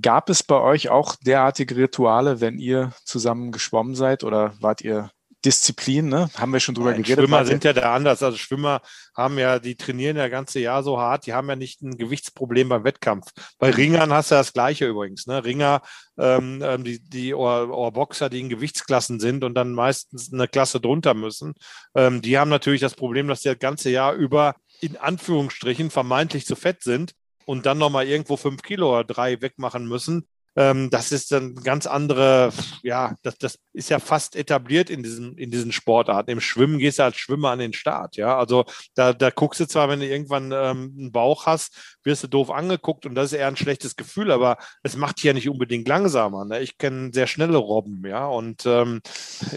Gab 0.00 0.30
es 0.30 0.42
bei 0.42 0.58
euch 0.58 0.88
auch 0.88 1.16
derartige 1.16 1.76
Rituale, 1.76 2.40
wenn 2.40 2.58
ihr 2.58 2.92
zusammen 3.04 3.52
geschwommen 3.52 3.94
seid 3.94 4.24
oder 4.24 4.54
wart 4.60 4.80
ihr 4.80 5.10
Disziplin? 5.44 6.08
Ne? 6.08 6.30
Haben 6.34 6.52
wir 6.52 6.60
schon 6.60 6.74
drüber 6.74 6.92
Nein, 6.92 7.02
geredet. 7.02 7.24
Schwimmer 7.24 7.44
sind 7.44 7.64
ja 7.64 7.72
da 7.72 7.94
anders. 7.94 8.22
Also 8.22 8.36
Schwimmer 8.38 8.80
haben 9.16 9.38
ja, 9.38 9.58
die 9.58 9.76
trainieren 9.76 10.16
ja 10.16 10.28
ganze 10.28 10.60
Jahr 10.60 10.82
so 10.82 10.98
hart, 10.98 11.26
die 11.26 11.34
haben 11.34 11.48
ja 11.48 11.56
nicht 11.56 11.82
ein 11.82 11.96
Gewichtsproblem 11.96 12.68
beim 12.68 12.84
Wettkampf. 12.84 13.30
Bei 13.58 13.70
Ringern 13.70 14.12
hast 14.12 14.30
du 14.30 14.36
das 14.36 14.52
Gleiche 14.52 14.86
übrigens. 14.86 15.26
Ne? 15.26 15.44
Ringer, 15.44 15.82
ähm, 16.18 16.62
ähm, 16.62 16.84
die, 16.84 17.00
die 17.00 17.34
oder, 17.34 17.68
oder 17.68 17.92
Boxer, 17.92 18.30
die 18.30 18.40
in 18.40 18.48
Gewichtsklassen 18.48 19.20
sind 19.20 19.44
und 19.44 19.54
dann 19.54 19.72
meistens 19.72 20.32
eine 20.32 20.48
Klasse 20.48 20.80
drunter 20.80 21.14
müssen, 21.14 21.54
ähm, 21.94 22.22
die 22.22 22.38
haben 22.38 22.50
natürlich 22.50 22.80
das 22.80 22.94
Problem, 22.94 23.28
dass 23.28 23.42
die 23.42 23.48
das 23.48 23.58
ganze 23.58 23.90
Jahr 23.90 24.14
über 24.14 24.54
in 24.80 24.96
Anführungsstrichen 24.96 25.90
vermeintlich 25.90 26.46
zu 26.46 26.56
fett 26.56 26.82
sind 26.82 27.12
und 27.44 27.66
dann 27.66 27.78
nochmal 27.78 28.06
irgendwo 28.06 28.36
fünf 28.36 28.62
Kilo 28.62 28.90
oder 28.92 29.04
drei 29.04 29.40
wegmachen 29.40 29.86
müssen. 29.86 30.26
Ähm, 30.56 30.90
das 30.90 31.10
ist 31.10 31.32
dann 31.32 31.54
ganz 31.56 31.86
andere, 31.86 32.52
ja, 32.82 33.16
das, 33.22 33.38
das 33.38 33.58
ist 33.72 33.90
ja 33.90 33.98
fast 33.98 34.36
etabliert 34.36 34.88
in 34.88 35.02
diesen, 35.02 35.36
in 35.36 35.50
diesen 35.50 35.72
Sportarten. 35.72 36.30
Im 36.30 36.40
Schwimmen 36.40 36.78
gehst 36.78 36.98
du 36.98 37.04
als 37.04 37.16
Schwimmer 37.16 37.50
an 37.50 37.58
den 37.58 37.72
Start, 37.72 38.16
ja. 38.16 38.36
Also 38.36 38.64
da, 38.94 39.12
da 39.12 39.30
guckst 39.30 39.60
du 39.60 39.66
zwar, 39.66 39.88
wenn 39.88 40.00
du 40.00 40.06
irgendwann 40.06 40.52
ähm, 40.52 40.94
einen 40.96 41.12
Bauch 41.12 41.46
hast, 41.46 41.96
wirst 42.04 42.22
du 42.22 42.28
doof 42.28 42.50
angeguckt 42.50 43.06
und 43.06 43.14
das 43.14 43.32
ist 43.32 43.38
eher 43.38 43.48
ein 43.48 43.56
schlechtes 43.56 43.96
Gefühl, 43.96 44.30
aber 44.30 44.58
es 44.82 44.96
macht 44.96 45.16
dich 45.16 45.24
ja 45.24 45.32
nicht 45.32 45.48
unbedingt 45.48 45.88
langsamer. 45.88 46.44
Ne? 46.44 46.60
Ich 46.60 46.78
kenne 46.78 47.10
sehr 47.12 47.26
schnelle 47.26 47.58
Robben, 47.58 48.06
ja. 48.06 48.26
Und 48.26 48.64
ähm, 48.66 49.00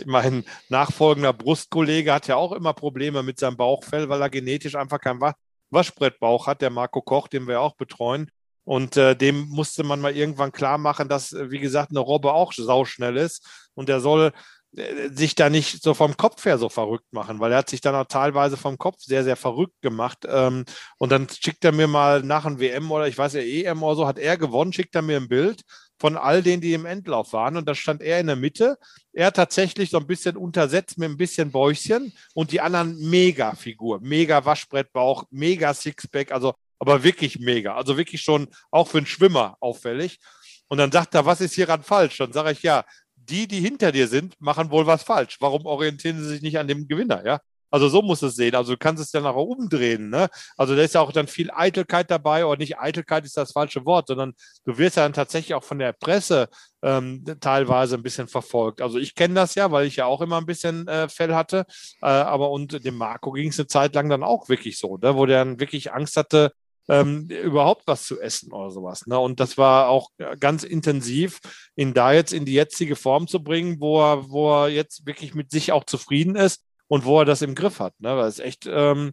mein 0.05 0.45
nachfolgender 0.69 1.33
Brustkollege 1.33 2.13
hat 2.13 2.27
ja 2.27 2.37
auch 2.37 2.53
immer 2.53 2.73
Probleme 2.73 3.21
mit 3.23 3.39
seinem 3.39 3.57
Bauchfell, 3.57 4.09
weil 4.09 4.21
er 4.21 4.29
genetisch 4.29 4.75
einfach 4.75 4.99
kein 4.99 5.21
Wa 5.21 5.33
Waschbrettbauch 5.69 6.47
hat, 6.47 6.61
der 6.61 6.69
Marco 6.69 7.01
Koch, 7.01 7.27
den 7.27 7.45
wir 7.45 7.59
auch 7.59 7.75
betreuen. 7.75 8.31
Und 8.67 8.97
äh, 8.97 9.15
dem 9.15 9.47
musste 9.47 9.85
man 9.85 10.01
mal 10.01 10.13
irgendwann 10.13 10.51
klar 10.51 10.77
machen, 10.77 11.07
dass, 11.07 11.31
äh, 11.31 11.49
wie 11.49 11.59
gesagt, 11.59 11.91
eine 11.91 12.01
Robbe 12.01 12.33
auch 12.33 12.51
sauschnell 12.51 13.15
ist. 13.15 13.47
Und 13.75 13.87
der 13.87 14.01
soll 14.01 14.33
äh, 14.75 15.07
sich 15.09 15.35
da 15.35 15.49
nicht 15.49 15.81
so 15.81 15.93
vom 15.93 16.17
Kopf 16.17 16.43
her 16.43 16.57
so 16.57 16.67
verrückt 16.67 17.13
machen, 17.13 17.39
weil 17.39 17.53
er 17.53 17.59
hat 17.59 17.69
sich 17.69 17.79
dann 17.79 17.95
auch 17.95 18.07
teilweise 18.07 18.57
vom 18.57 18.77
Kopf 18.77 18.97
sehr, 18.99 19.23
sehr 19.23 19.37
verrückt 19.37 19.81
gemacht. 19.81 20.27
Ähm, 20.27 20.65
und 20.97 21.13
dann 21.13 21.29
schickt 21.29 21.63
er 21.63 21.71
mir 21.71 21.87
mal 21.87 22.23
nach 22.23 22.45
einem 22.45 22.59
WM 22.59 22.91
oder 22.91 23.07
ich 23.07 23.17
weiß 23.17 23.35
ja, 23.35 23.39
EM 23.39 23.83
oder 23.83 23.95
so, 23.95 24.05
hat 24.05 24.19
er 24.19 24.35
gewonnen, 24.35 24.73
schickt 24.73 24.95
er 24.95 25.01
mir 25.01 25.15
ein 25.15 25.29
Bild 25.29 25.61
von 25.97 26.17
all 26.17 26.43
denen, 26.43 26.61
die 26.61 26.73
im 26.73 26.85
Endlauf 26.85 27.31
waren. 27.31 27.55
Und 27.55 27.69
da 27.69 27.73
stand 27.73 28.01
er 28.01 28.19
in 28.19 28.27
der 28.27 28.35
Mitte. 28.35 28.77
Er 29.13 29.31
tatsächlich 29.31 29.91
so 29.91 29.97
ein 29.97 30.07
bisschen 30.07 30.35
untersetzt 30.35 30.97
mit 30.97 31.09
ein 31.09 31.15
bisschen 31.15 31.53
Bäuchchen 31.53 32.11
und 32.33 32.51
die 32.51 32.59
anderen 32.59 32.97
mega 32.99 33.55
Figur, 33.55 34.01
mega 34.01 34.43
Waschbrettbauch, 34.43 35.23
mega 35.31 35.73
Sixpack, 35.73 36.33
also 36.33 36.53
aber 36.79 37.03
wirklich 37.03 37.39
mega. 37.39 37.75
Also 37.75 37.97
wirklich 37.97 38.21
schon 38.21 38.47
auch 38.71 38.87
für 38.87 38.97
einen 38.97 39.07
Schwimmer 39.07 39.57
auffällig. 39.59 40.19
Und 40.67 40.77
dann 40.79 40.91
sagt 40.91 41.15
er, 41.15 41.25
was 41.25 41.41
ist 41.41 41.55
hieran 41.55 41.83
falsch? 41.83 42.17
Dann 42.17 42.33
sage 42.33 42.51
ich, 42.51 42.63
ja, 42.63 42.83
die, 43.15 43.47
die 43.47 43.59
hinter 43.59 43.91
dir 43.91 44.07
sind, 44.07 44.39
machen 44.39 44.71
wohl 44.71 44.87
was 44.87 45.03
falsch. 45.03 45.37
Warum 45.39 45.65
orientieren 45.65 46.21
sie 46.21 46.29
sich 46.29 46.41
nicht 46.41 46.57
an 46.59 46.67
dem 46.67 46.87
Gewinner? 46.87 47.25
Ja, 47.25 47.39
also 47.69 47.89
so 47.89 48.01
muss 48.01 48.21
es 48.21 48.35
sehen. 48.35 48.55
Also 48.55 48.73
du 48.73 48.77
kannst 48.77 49.03
es 49.03 49.11
dann 49.11 49.25
auch 49.25 49.35
umdrehen. 49.35 50.09
Ne? 50.09 50.29
Also 50.55 50.75
da 50.75 50.81
ist 50.83 50.93
ja 50.95 51.01
auch 51.01 51.11
dann 51.11 51.27
viel 51.27 51.51
Eitelkeit 51.51 52.09
dabei, 52.09 52.45
oder 52.45 52.57
nicht 52.57 52.79
Eitelkeit 52.79 53.25
ist 53.25 53.37
das 53.37 53.51
falsche 53.51 53.85
Wort, 53.85 54.07
sondern 54.07 54.33
du 54.65 54.77
wirst 54.77 54.97
ja 54.97 55.03
dann 55.03 55.13
tatsächlich 55.13 55.53
auch 55.53 55.63
von 55.63 55.79
der 55.79 55.93
Presse 55.93 56.49
ähm, 56.81 57.23
teilweise 57.41 57.95
ein 57.95 58.03
bisschen 58.03 58.27
verfolgt. 58.27 58.81
Also 58.81 58.97
ich 58.99 59.15
kenne 59.15 59.33
das 59.33 59.55
ja, 59.55 59.71
weil 59.71 59.85
ich 59.85 59.97
ja 59.97 60.05
auch 60.05 60.21
immer 60.21 60.37
ein 60.37 60.45
bisschen 60.45 60.87
äh, 60.87 61.09
Fell 61.09 61.35
hatte. 61.35 61.65
Äh, 62.01 62.07
aber 62.07 62.51
und 62.51 62.85
dem 62.85 62.95
Marco 62.95 63.31
ging 63.31 63.49
es 63.49 63.59
eine 63.59 63.67
Zeit 63.67 63.95
lang 63.95 64.09
dann 64.09 64.23
auch 64.23 64.47
wirklich 64.49 64.79
so, 64.79 64.97
ne? 64.97 65.15
wo 65.15 65.25
der 65.25 65.43
dann 65.43 65.59
wirklich 65.59 65.91
Angst 65.93 66.15
hatte, 66.15 66.53
ähm, 66.87 67.27
überhaupt 67.27 67.85
was 67.85 68.05
zu 68.05 68.19
essen 68.19 68.51
oder 68.51 68.71
sowas. 68.71 69.07
Ne? 69.07 69.19
Und 69.19 69.39
das 69.39 69.57
war 69.57 69.89
auch 69.89 70.09
ganz 70.39 70.63
intensiv, 70.63 71.39
ihn 71.75 71.93
da 71.93 72.13
jetzt 72.13 72.33
in 72.33 72.45
die 72.45 72.53
jetzige 72.53 72.95
Form 72.95 73.27
zu 73.27 73.43
bringen, 73.43 73.79
wo 73.79 74.01
er, 74.01 74.29
wo 74.29 74.51
er 74.51 74.69
jetzt 74.69 75.05
wirklich 75.05 75.35
mit 75.35 75.51
sich 75.51 75.71
auch 75.71 75.83
zufrieden 75.83 76.35
ist 76.35 76.63
und 76.87 77.05
wo 77.05 77.19
er 77.19 77.25
das 77.25 77.41
im 77.41 77.55
Griff 77.55 77.79
hat. 77.79 77.93
Ne? 77.99 78.15
Weil 78.15 78.27
es 78.27 78.39
echt 78.39 78.67
ähm, 78.69 79.11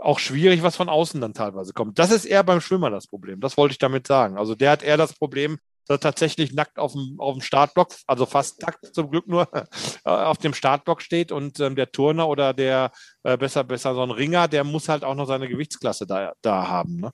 auch 0.00 0.18
schwierig, 0.18 0.62
was 0.62 0.76
von 0.76 0.88
außen 0.88 1.20
dann 1.20 1.34
teilweise 1.34 1.72
kommt. 1.72 1.98
Das 1.98 2.10
ist 2.10 2.26
eher 2.26 2.44
beim 2.44 2.60
Schwimmer 2.60 2.90
das 2.90 3.06
Problem. 3.06 3.40
Das 3.40 3.56
wollte 3.56 3.72
ich 3.72 3.78
damit 3.78 4.06
sagen. 4.06 4.36
Also 4.36 4.54
der 4.54 4.70
hat 4.70 4.82
eher 4.82 4.96
das 4.96 5.14
Problem, 5.14 5.58
tatsächlich 5.86 6.52
nackt 6.52 6.78
auf 6.78 6.92
dem, 6.92 7.16
auf 7.18 7.34
dem 7.34 7.42
Startblock, 7.42 7.88
also 8.06 8.26
fast 8.26 8.60
nackt 8.62 8.94
zum 8.94 9.10
Glück 9.10 9.28
nur, 9.28 9.48
auf 10.04 10.38
dem 10.38 10.54
Startblock 10.54 11.02
steht 11.02 11.32
und 11.32 11.60
ähm, 11.60 11.76
der 11.76 11.92
Turner 11.92 12.28
oder 12.28 12.52
der 12.52 12.90
äh, 13.22 13.36
besser, 13.36 13.64
besser 13.64 13.94
so 13.94 14.02
ein 14.02 14.10
Ringer, 14.10 14.48
der 14.48 14.64
muss 14.64 14.88
halt 14.88 15.04
auch 15.04 15.14
noch 15.14 15.26
seine 15.26 15.48
Gewichtsklasse 15.48 16.06
da, 16.06 16.32
da 16.42 16.68
haben. 16.68 16.96
Ne? 16.96 17.10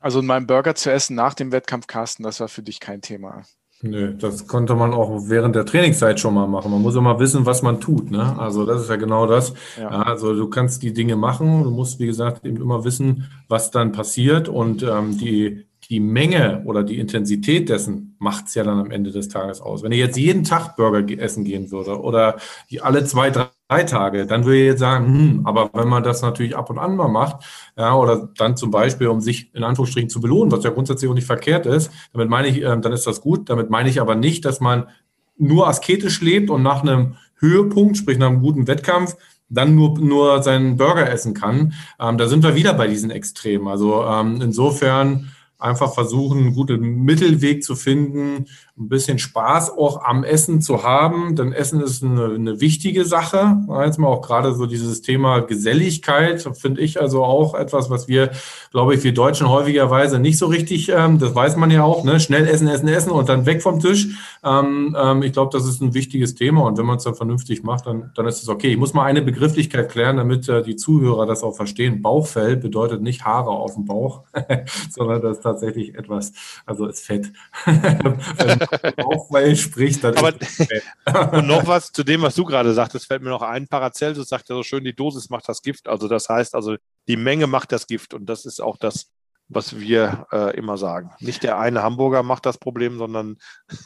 Also 0.00 0.20
mal 0.20 0.36
einen 0.36 0.46
Burger 0.46 0.74
zu 0.74 0.92
essen 0.92 1.16
nach 1.16 1.34
dem 1.34 1.50
Wettkampf, 1.50 1.86
Carsten, 1.86 2.24
das 2.24 2.40
war 2.40 2.48
für 2.48 2.62
dich 2.62 2.80
kein 2.80 3.00
Thema. 3.00 3.42
Nö, 3.82 4.14
das 4.14 4.46
konnte 4.46 4.74
man 4.74 4.94
auch 4.94 5.28
während 5.28 5.56
der 5.56 5.66
Trainingszeit 5.66 6.18
schon 6.18 6.32
mal 6.32 6.46
machen. 6.46 6.70
Man 6.70 6.80
muss 6.80 6.94
immer 6.94 7.18
wissen, 7.18 7.44
was 7.44 7.60
man 7.62 7.80
tut. 7.80 8.10
Ne? 8.10 8.38
Also 8.38 8.64
das 8.64 8.82
ist 8.82 8.88
ja 8.88 8.96
genau 8.96 9.26
das. 9.26 9.52
Ja. 9.76 9.90
Ja, 9.90 10.02
also 10.02 10.34
du 10.34 10.48
kannst 10.48 10.82
die 10.82 10.94
Dinge 10.94 11.16
machen. 11.16 11.64
Du 11.64 11.70
musst, 11.70 11.98
wie 11.98 12.06
gesagt, 12.06 12.46
eben 12.46 12.56
immer 12.56 12.84
wissen, 12.84 13.30
was 13.48 13.70
dann 13.70 13.92
passiert. 13.92 14.48
Und 14.48 14.82
ähm, 14.82 15.18
die, 15.18 15.66
die 15.90 16.00
Menge 16.00 16.62
oder 16.64 16.82
die 16.82 16.98
Intensität 16.98 17.68
dessen 17.68 18.16
macht 18.18 18.46
es 18.46 18.54
ja 18.54 18.64
dann 18.64 18.78
am 18.78 18.90
Ende 18.90 19.10
des 19.10 19.28
Tages 19.28 19.60
aus. 19.60 19.82
Wenn 19.82 19.92
ich 19.92 19.98
jetzt 19.98 20.16
jeden 20.16 20.44
Tag 20.44 20.76
Burger 20.76 21.02
ge- 21.02 21.18
essen 21.18 21.44
gehen 21.44 21.70
würde 21.70 22.00
oder 22.00 22.36
die 22.70 22.80
alle 22.80 23.04
zwei, 23.04 23.30
drei 23.30 23.82
Tage, 23.84 24.26
dann 24.26 24.44
würde 24.44 24.58
ich 24.58 24.66
jetzt 24.66 24.80
sagen, 24.80 25.06
hm, 25.06 25.40
aber 25.46 25.70
wenn 25.72 25.88
man 25.88 26.02
das 26.02 26.22
natürlich 26.22 26.56
ab 26.56 26.70
und 26.70 26.78
an 26.78 26.96
mal 26.96 27.08
macht, 27.08 27.44
ja, 27.76 27.94
oder 27.94 28.28
dann 28.36 28.56
zum 28.56 28.70
Beispiel, 28.70 29.08
um 29.08 29.20
sich 29.20 29.54
in 29.54 29.64
Anführungsstrichen 29.64 30.10
zu 30.10 30.20
belohnen, 30.20 30.52
was 30.52 30.64
ja 30.64 30.70
grundsätzlich 30.70 31.10
auch 31.10 31.14
nicht 31.14 31.26
verkehrt 31.26 31.66
ist, 31.66 31.90
damit 32.12 32.28
meine 32.28 32.48
ich, 32.48 32.62
ähm, 32.62 32.82
dann 32.82 32.92
ist 32.92 33.06
das 33.06 33.20
gut. 33.20 33.50
Damit 33.50 33.70
meine 33.70 33.88
ich 33.88 34.00
aber 34.00 34.14
nicht, 34.14 34.44
dass 34.44 34.60
man 34.60 34.88
nur 35.36 35.68
asketisch 35.68 36.20
lebt 36.20 36.50
und 36.50 36.62
nach 36.62 36.82
einem 36.82 37.16
Höhepunkt, 37.38 37.96
sprich 37.96 38.18
nach 38.18 38.28
einem 38.28 38.40
guten 38.40 38.66
Wettkampf, 38.66 39.16
dann 39.50 39.74
nur, 39.74 39.98
nur 39.98 40.42
seinen 40.42 40.76
Burger 40.76 41.10
essen 41.10 41.34
kann. 41.34 41.74
Ähm, 42.00 42.16
da 42.16 42.28
sind 42.28 42.42
wir 42.42 42.54
wieder 42.54 42.72
bei 42.74 42.86
diesen 42.86 43.10
Extremen. 43.10 43.68
Also 43.68 44.02
ähm, 44.04 44.40
insofern 44.40 45.30
einfach 45.64 45.94
versuchen, 45.94 46.38
einen 46.38 46.54
guten 46.54 47.04
Mittelweg 47.04 47.64
zu 47.64 47.74
finden, 47.74 48.46
ein 48.76 48.88
bisschen 48.88 49.18
Spaß 49.20 49.70
auch 49.70 50.02
am 50.04 50.24
Essen 50.24 50.60
zu 50.60 50.82
haben, 50.82 51.36
denn 51.36 51.52
Essen 51.52 51.80
ist 51.80 52.02
eine, 52.02 52.34
eine 52.34 52.60
wichtige 52.60 53.04
Sache. 53.04 53.58
Jetzt 53.84 53.98
mal 53.98 54.08
auch 54.08 54.20
gerade 54.20 54.52
so 54.52 54.66
dieses 54.66 55.00
Thema 55.00 55.40
Geselligkeit, 55.40 56.42
finde 56.54 56.80
ich 56.80 57.00
also 57.00 57.24
auch 57.24 57.54
etwas, 57.54 57.88
was 57.88 58.08
wir, 58.08 58.30
glaube 58.72 58.94
ich, 58.94 59.04
wir 59.04 59.14
Deutschen 59.14 59.48
häufigerweise 59.48 60.18
nicht 60.18 60.38
so 60.38 60.46
richtig, 60.46 60.88
ähm, 60.88 61.20
das 61.20 61.34
weiß 61.34 61.56
man 61.56 61.70
ja 61.70 61.84
auch, 61.84 62.02
ne? 62.02 62.18
schnell 62.18 62.48
essen, 62.48 62.66
essen, 62.66 62.88
essen 62.88 63.12
und 63.12 63.28
dann 63.28 63.46
weg 63.46 63.62
vom 63.62 63.78
Tisch. 63.78 64.08
Ähm, 64.44 64.96
ähm, 65.00 65.22
ich 65.22 65.32
glaube, 65.32 65.56
das 65.56 65.68
ist 65.68 65.80
ein 65.80 65.94
wichtiges 65.94 66.34
Thema 66.34 66.62
und 66.62 66.76
wenn 66.76 66.86
man 66.86 66.96
es 66.96 67.04
dann 67.04 67.14
vernünftig 67.14 67.62
macht, 67.62 67.86
dann, 67.86 68.10
dann 68.16 68.26
ist 68.26 68.42
es 68.42 68.48
okay. 68.48 68.72
Ich 68.72 68.76
muss 68.76 68.92
mal 68.92 69.04
eine 69.04 69.22
Begrifflichkeit 69.22 69.88
klären, 69.88 70.16
damit 70.16 70.48
äh, 70.48 70.62
die 70.62 70.74
Zuhörer 70.74 71.26
das 71.26 71.44
auch 71.44 71.54
verstehen. 71.54 72.02
Bauchfell 72.02 72.56
bedeutet 72.56 73.02
nicht 73.02 73.24
Haare 73.24 73.50
auf 73.50 73.74
dem 73.74 73.84
Bauch, 73.84 74.22
sondern 74.90 75.22
das 75.22 75.38
ist 75.38 75.44
tatsächlich 75.54 75.94
etwas, 75.94 76.32
also 76.66 76.86
ist 76.86 77.04
Fett. 77.04 77.32
Bauchfell 78.96 79.56
spricht, 79.56 80.04
dann 80.04 80.16
Aber- 80.16 80.40
ist 80.40 80.60
es 80.60 80.66
Fett. 80.66 80.82
Und 81.32 81.46
noch 81.46 81.66
was 81.66 81.92
zu 81.92 82.04
dem, 82.04 82.22
was 82.22 82.34
du 82.34 82.44
gerade 82.44 82.74
sagtest, 82.74 83.06
fällt 83.06 83.22
mir 83.22 83.30
noch 83.30 83.42
ein. 83.42 83.68
Paracelsus 83.68 84.28
sagt 84.28 84.48
ja 84.48 84.56
so 84.56 84.62
schön, 84.62 84.84
die 84.84 84.94
Dosis 84.94 85.30
macht 85.30 85.48
das 85.48 85.62
Gift. 85.62 85.88
Also 85.88 86.08
das 86.08 86.28
heißt 86.28 86.54
also, 86.54 86.76
die 87.08 87.16
Menge 87.16 87.46
macht 87.46 87.72
das 87.72 87.86
Gift. 87.86 88.14
Und 88.14 88.26
das 88.26 88.44
ist 88.44 88.60
auch 88.60 88.76
das, 88.76 89.10
was 89.48 89.78
wir 89.78 90.26
äh, 90.32 90.56
immer 90.56 90.76
sagen. 90.78 91.10
Nicht 91.20 91.42
der 91.42 91.58
eine 91.58 91.82
Hamburger 91.82 92.22
macht 92.22 92.46
das 92.46 92.58
Problem, 92.58 92.98
sondern 92.98 93.36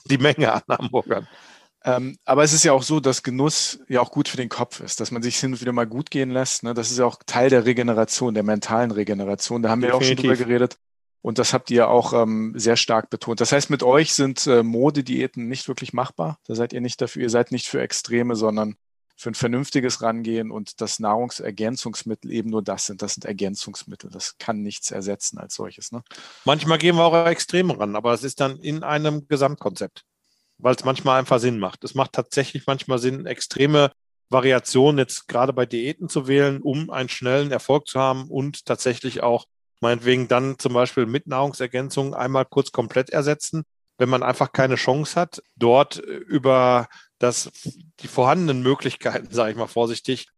die 0.06 0.18
Menge 0.18 0.52
an 0.52 0.62
Hamburgern. 0.68 1.26
Ähm, 1.84 2.16
aber 2.24 2.42
es 2.42 2.52
ist 2.52 2.64
ja 2.64 2.72
auch 2.72 2.82
so, 2.82 3.00
dass 3.00 3.22
Genuss 3.22 3.80
ja 3.88 4.00
auch 4.00 4.10
gut 4.10 4.28
für 4.28 4.36
den 4.36 4.48
Kopf 4.48 4.80
ist, 4.80 5.00
dass 5.00 5.10
man 5.10 5.22
sich 5.22 5.36
hin 5.36 5.52
und 5.52 5.60
wieder 5.60 5.72
mal 5.72 5.86
gut 5.86 6.10
gehen 6.10 6.30
lässt. 6.30 6.64
Ne? 6.64 6.74
Das 6.74 6.90
ist 6.90 6.98
ja 6.98 7.04
auch 7.04 7.18
Teil 7.24 7.50
der 7.50 7.64
Regeneration, 7.66 8.34
der 8.34 8.42
mentalen 8.42 8.90
Regeneration. 8.90 9.62
Da 9.62 9.70
haben 9.70 9.82
wir 9.82 9.90
ja 9.90 9.94
auch 9.94 10.02
schon 10.02 10.16
drüber 10.16 10.34
Definitiv. 10.34 10.46
geredet. 10.46 10.78
Und 11.20 11.38
das 11.38 11.52
habt 11.52 11.70
ihr 11.70 11.88
auch 11.88 12.12
ähm, 12.12 12.52
sehr 12.56 12.76
stark 12.76 13.10
betont. 13.10 13.40
Das 13.40 13.52
heißt, 13.52 13.70
mit 13.70 13.82
euch 13.82 14.14
sind 14.14 14.46
äh, 14.46 14.62
Modediäten 14.62 15.48
nicht 15.48 15.68
wirklich 15.68 15.92
machbar. 15.92 16.38
Da 16.46 16.54
seid 16.54 16.72
ihr 16.72 16.80
nicht 16.80 17.00
dafür, 17.00 17.22
ihr 17.22 17.30
seid 17.30 17.52
nicht 17.52 17.66
für 17.66 17.80
Extreme, 17.80 18.36
sondern 18.36 18.76
für 19.18 19.30
ein 19.30 19.34
vernünftiges 19.34 20.00
Rangehen 20.00 20.52
und 20.52 20.80
das 20.80 21.00
Nahrungsergänzungsmittel 21.00 22.30
eben 22.30 22.50
nur 22.50 22.62
das 22.62 22.86
sind. 22.86 23.02
Das 23.02 23.14
sind 23.14 23.24
Ergänzungsmittel. 23.24 24.10
Das 24.10 24.38
kann 24.38 24.62
nichts 24.62 24.92
ersetzen 24.92 25.38
als 25.38 25.56
solches. 25.56 25.90
Ne? 25.90 26.04
Manchmal 26.44 26.78
gehen 26.78 26.94
wir 26.94 27.04
auch 27.04 27.26
Extreme 27.26 27.78
ran, 27.78 27.96
aber 27.96 28.12
es 28.14 28.22
ist 28.22 28.40
dann 28.40 28.58
in 28.60 28.84
einem 28.84 29.26
Gesamtkonzept, 29.26 30.04
weil 30.58 30.76
es 30.76 30.84
manchmal 30.84 31.18
einfach 31.18 31.40
Sinn 31.40 31.58
macht. 31.58 31.82
Es 31.82 31.96
macht 31.96 32.12
tatsächlich 32.12 32.64
manchmal 32.68 33.00
Sinn, 33.00 33.26
extreme 33.26 33.90
Variationen 34.30 34.98
jetzt 34.98 35.26
gerade 35.26 35.52
bei 35.52 35.66
Diäten 35.66 36.08
zu 36.08 36.28
wählen, 36.28 36.62
um 36.62 36.88
einen 36.90 37.08
schnellen 37.08 37.50
Erfolg 37.50 37.88
zu 37.88 37.98
haben 37.98 38.28
und 38.28 38.66
tatsächlich 38.66 39.24
auch 39.24 39.46
meinetwegen 39.80 40.28
dann 40.28 40.58
zum 40.58 40.72
Beispiel 40.72 41.06
mit 41.06 41.26
Nahrungsergänzung 41.26 42.14
einmal 42.14 42.44
kurz 42.44 42.72
komplett 42.72 43.10
ersetzen, 43.10 43.64
wenn 43.98 44.08
man 44.08 44.22
einfach 44.22 44.52
keine 44.52 44.76
Chance 44.76 45.20
hat, 45.20 45.42
dort 45.56 45.96
über 45.96 46.88
dass 47.18 47.50
die 48.00 48.08
vorhandenen 48.08 48.62
Möglichkeiten, 48.62 49.28
sage 49.30 49.52
ich 49.52 49.56
mal 49.56 49.66
vorsichtig, 49.66 50.28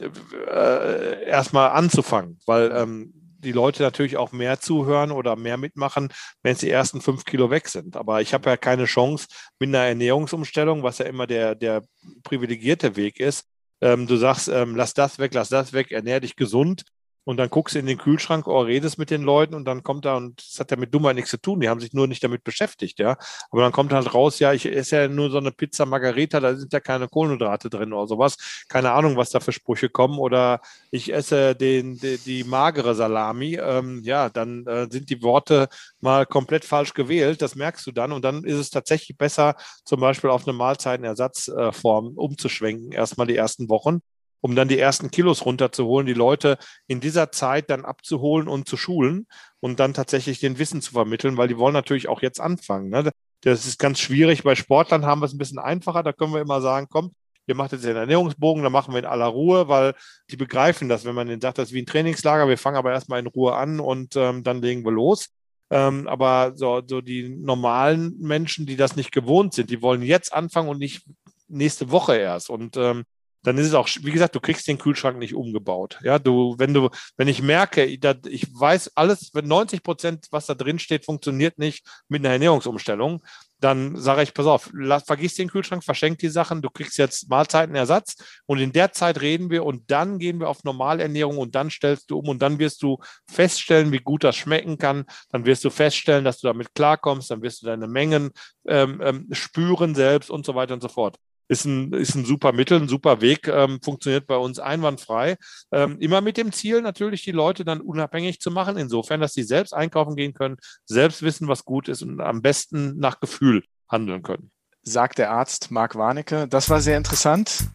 äh, 0.00 1.24
erstmal 1.24 1.70
anzufangen, 1.70 2.38
weil 2.46 2.72
ähm, 2.72 3.12
die 3.38 3.52
Leute 3.52 3.82
natürlich 3.82 4.16
auch 4.16 4.32
mehr 4.32 4.58
zuhören 4.60 5.12
oder 5.12 5.36
mehr 5.36 5.56
mitmachen, 5.56 6.12
wenn 6.42 6.56
sie 6.56 6.70
ersten 6.70 7.00
fünf 7.00 7.24
Kilo 7.24 7.50
weg 7.50 7.68
sind. 7.68 7.96
Aber 7.96 8.20
ich 8.22 8.34
habe 8.34 8.48
ja 8.48 8.56
keine 8.56 8.86
Chance 8.86 9.28
mit 9.58 9.68
einer 9.68 9.84
Ernährungsumstellung, 9.84 10.82
was 10.82 10.98
ja 10.98 11.06
immer 11.06 11.26
der, 11.26 11.54
der 11.54 11.82
privilegierte 12.22 12.96
Weg 12.96 13.20
ist. 13.20 13.44
Ähm, 13.80 14.06
du 14.06 14.16
sagst, 14.16 14.48
ähm, 14.48 14.76
lass 14.76 14.94
das 14.94 15.18
weg, 15.18 15.34
lass 15.34 15.50
das 15.50 15.72
weg, 15.72 15.92
ernähr 15.92 16.20
dich 16.20 16.36
gesund 16.36 16.84
und 17.24 17.38
dann 17.38 17.50
guckst 17.50 17.74
du 17.74 17.78
in 17.78 17.86
den 17.86 17.98
Kühlschrank 17.98 18.46
oh, 18.46 18.60
redest 18.60 18.98
mit 18.98 19.10
den 19.10 19.22
Leuten 19.22 19.54
und 19.54 19.64
dann 19.64 19.82
kommt 19.82 20.04
da, 20.04 20.16
und 20.16 20.40
das 20.40 20.60
hat 20.60 20.70
ja 20.70 20.76
mit 20.76 20.94
Dummheit 20.94 21.16
nichts 21.16 21.30
zu 21.30 21.38
tun, 21.38 21.60
die 21.60 21.68
haben 21.68 21.80
sich 21.80 21.92
nur 21.92 22.06
nicht 22.06 22.22
damit 22.22 22.44
beschäftigt, 22.44 22.98
ja. 22.98 23.16
Aber 23.50 23.62
dann 23.62 23.72
kommt 23.72 23.92
halt 23.92 24.12
raus, 24.14 24.38
ja, 24.38 24.52
ich 24.52 24.66
esse 24.66 24.96
ja 24.96 25.08
nur 25.08 25.30
so 25.30 25.38
eine 25.38 25.50
Pizza 25.52 25.86
Margarita, 25.86 26.40
da 26.40 26.54
sind 26.54 26.72
ja 26.72 26.80
keine 26.80 27.08
Kohlenhydrate 27.08 27.70
drin 27.70 27.92
oder 27.92 28.06
sowas. 28.06 28.64
Keine 28.68 28.92
Ahnung, 28.92 29.16
was 29.16 29.30
da 29.30 29.40
für 29.40 29.52
Sprüche 29.52 29.88
kommen. 29.88 30.18
Oder 30.18 30.60
ich 30.90 31.12
esse 31.12 31.54
den, 31.54 31.98
die, 31.98 32.18
die 32.18 32.44
magere 32.44 32.94
Salami, 32.94 33.58
ähm, 33.60 34.02
ja, 34.04 34.28
dann 34.28 34.66
äh, 34.66 34.86
sind 34.90 35.10
die 35.10 35.22
Worte 35.22 35.68
mal 36.00 36.26
komplett 36.26 36.64
falsch 36.64 36.94
gewählt, 36.94 37.42
das 37.42 37.54
merkst 37.54 37.86
du 37.86 37.92
dann. 37.92 38.12
Und 38.12 38.24
dann 38.24 38.44
ist 38.44 38.58
es 38.58 38.70
tatsächlich 38.70 39.16
besser, 39.16 39.56
zum 39.84 40.00
Beispiel 40.00 40.30
auf 40.30 40.46
eine 40.46 40.56
Mahlzeitenersatzform 40.56 42.06
äh, 42.06 42.20
umzuschwenken, 42.20 42.92
erstmal 42.92 43.26
die 43.26 43.36
ersten 43.36 43.68
Wochen 43.68 44.00
um 44.44 44.54
dann 44.54 44.68
die 44.68 44.78
ersten 44.78 45.10
Kilos 45.10 45.46
runterzuholen, 45.46 46.06
die 46.06 46.12
Leute 46.12 46.58
in 46.86 47.00
dieser 47.00 47.32
Zeit 47.32 47.70
dann 47.70 47.86
abzuholen 47.86 48.46
und 48.46 48.68
zu 48.68 48.76
schulen 48.76 49.26
und 49.60 49.80
dann 49.80 49.94
tatsächlich 49.94 50.38
den 50.38 50.58
Wissen 50.58 50.82
zu 50.82 50.92
vermitteln, 50.92 51.38
weil 51.38 51.48
die 51.48 51.56
wollen 51.56 51.72
natürlich 51.72 52.10
auch 52.10 52.20
jetzt 52.20 52.42
anfangen. 52.42 52.90
Ne? 52.90 53.10
Das 53.40 53.64
ist 53.64 53.78
ganz 53.78 54.00
schwierig. 54.00 54.42
Bei 54.42 54.54
Sportlern 54.54 55.06
haben 55.06 55.22
wir 55.22 55.24
es 55.24 55.32
ein 55.32 55.38
bisschen 55.38 55.58
einfacher. 55.58 56.02
Da 56.02 56.12
können 56.12 56.34
wir 56.34 56.42
immer 56.42 56.60
sagen, 56.60 56.88
komm, 56.90 57.12
ihr 57.46 57.54
macht 57.54 57.72
jetzt 57.72 57.86
den 57.86 57.96
Ernährungsbogen, 57.96 58.62
dann 58.62 58.70
machen 58.72 58.92
wir 58.92 58.98
in 58.98 59.06
aller 59.06 59.28
Ruhe, 59.28 59.68
weil 59.68 59.94
die 60.30 60.36
begreifen 60.36 60.90
das, 60.90 61.06
wenn 61.06 61.14
man 61.14 61.26
denen 61.26 61.40
sagt, 61.40 61.56
das 61.56 61.68
ist 61.68 61.74
wie 61.74 61.80
ein 61.80 61.86
Trainingslager, 61.86 62.46
wir 62.46 62.58
fangen 62.58 62.76
aber 62.76 62.92
erstmal 62.92 63.20
in 63.20 63.26
Ruhe 63.26 63.54
an 63.54 63.80
und 63.80 64.14
ähm, 64.14 64.42
dann 64.42 64.60
legen 64.60 64.84
wir 64.84 64.92
los. 64.92 65.30
Ähm, 65.70 66.06
aber 66.06 66.52
so, 66.54 66.82
so 66.86 67.00
die 67.00 67.30
normalen 67.30 68.14
Menschen, 68.20 68.66
die 68.66 68.76
das 68.76 68.94
nicht 68.94 69.10
gewohnt 69.10 69.54
sind, 69.54 69.70
die 69.70 69.80
wollen 69.80 70.02
jetzt 70.02 70.34
anfangen 70.34 70.68
und 70.68 70.80
nicht 70.80 71.06
nächste 71.48 71.90
Woche 71.90 72.16
erst. 72.16 72.50
Und 72.50 72.76
ähm, 72.76 73.04
dann 73.44 73.58
ist 73.58 73.66
es 73.66 73.74
auch, 73.74 73.88
wie 74.00 74.10
gesagt, 74.10 74.34
du 74.34 74.40
kriegst 74.40 74.66
den 74.66 74.78
Kühlschrank 74.78 75.18
nicht 75.18 75.34
umgebaut. 75.34 75.98
Ja, 76.02 76.18
du, 76.18 76.54
wenn 76.58 76.74
du, 76.74 76.88
wenn 77.16 77.28
ich 77.28 77.42
merke, 77.42 77.84
ich 77.84 78.48
weiß 78.52 78.92
alles, 78.96 79.30
wenn 79.34 79.46
90 79.46 79.82
Prozent, 79.82 80.26
was 80.30 80.46
da 80.46 80.54
drin 80.54 80.78
steht, 80.78 81.04
funktioniert 81.04 81.58
nicht 81.58 81.86
mit 82.08 82.24
einer 82.24 82.32
Ernährungsumstellung, 82.32 83.22
dann 83.60 83.96
sage 83.96 84.22
ich, 84.22 84.34
pass 84.34 84.46
auf, 84.46 84.70
vergiss 85.06 85.34
den 85.34 85.48
Kühlschrank, 85.48 85.84
verschenk 85.84 86.18
die 86.18 86.28
Sachen, 86.28 86.62
du 86.62 86.70
kriegst 86.70 86.98
jetzt 86.98 87.28
Mahlzeitenersatz 87.28 88.16
und 88.46 88.58
in 88.58 88.72
der 88.72 88.92
Zeit 88.92 89.20
reden 89.20 89.50
wir 89.50 89.64
und 89.64 89.90
dann 89.90 90.18
gehen 90.18 90.40
wir 90.40 90.48
auf 90.48 90.64
Normalernährung 90.64 91.38
und 91.38 91.54
dann 91.54 91.70
stellst 91.70 92.10
du 92.10 92.18
um 92.18 92.28
und 92.28 92.42
dann 92.42 92.58
wirst 92.58 92.82
du 92.82 92.98
feststellen, 93.30 93.92
wie 93.92 93.98
gut 93.98 94.24
das 94.24 94.36
schmecken 94.36 94.78
kann, 94.78 95.04
dann 95.30 95.44
wirst 95.44 95.64
du 95.64 95.70
feststellen, 95.70 96.24
dass 96.24 96.40
du 96.40 96.46
damit 96.46 96.74
klarkommst, 96.74 97.30
dann 97.30 97.42
wirst 97.42 97.62
du 97.62 97.66
deine 97.66 97.88
Mengen 97.88 98.30
ähm, 98.66 99.00
ähm, 99.02 99.28
spüren 99.32 99.94
selbst 99.94 100.30
und 100.30 100.44
so 100.46 100.54
weiter 100.54 100.74
und 100.74 100.82
so 100.82 100.88
fort 100.88 101.18
ist 101.48 101.64
ein, 101.64 101.92
ist 101.92 102.14
ein 102.14 102.24
super 102.24 102.52
Mittel, 102.52 102.80
ein 102.80 102.88
super 102.88 103.20
Weg, 103.20 103.48
ähm, 103.48 103.80
funktioniert 103.82 104.26
bei 104.26 104.36
uns 104.36 104.58
einwandfrei. 104.58 105.36
Ähm, 105.72 105.98
immer 106.00 106.20
mit 106.20 106.36
dem 106.36 106.52
Ziel, 106.52 106.82
natürlich 106.82 107.22
die 107.22 107.32
Leute 107.32 107.64
dann 107.64 107.80
unabhängig 107.80 108.40
zu 108.40 108.50
machen, 108.50 108.76
insofern, 108.76 109.20
dass 109.20 109.34
sie 109.34 109.42
selbst 109.42 109.74
einkaufen 109.74 110.16
gehen 110.16 110.34
können, 110.34 110.56
selbst 110.84 111.22
wissen, 111.22 111.48
was 111.48 111.64
gut 111.64 111.88
ist 111.88 112.02
und 112.02 112.20
am 112.20 112.42
besten 112.42 112.98
nach 112.98 113.20
Gefühl 113.20 113.64
handeln 113.88 114.22
können. 114.22 114.50
Sagt 114.82 115.18
der 115.18 115.30
Arzt 115.30 115.70
Marc 115.70 115.94
Warnecke. 115.96 116.46
Das 116.48 116.68
war 116.68 116.80
sehr 116.80 116.98
interessant. 116.98 117.68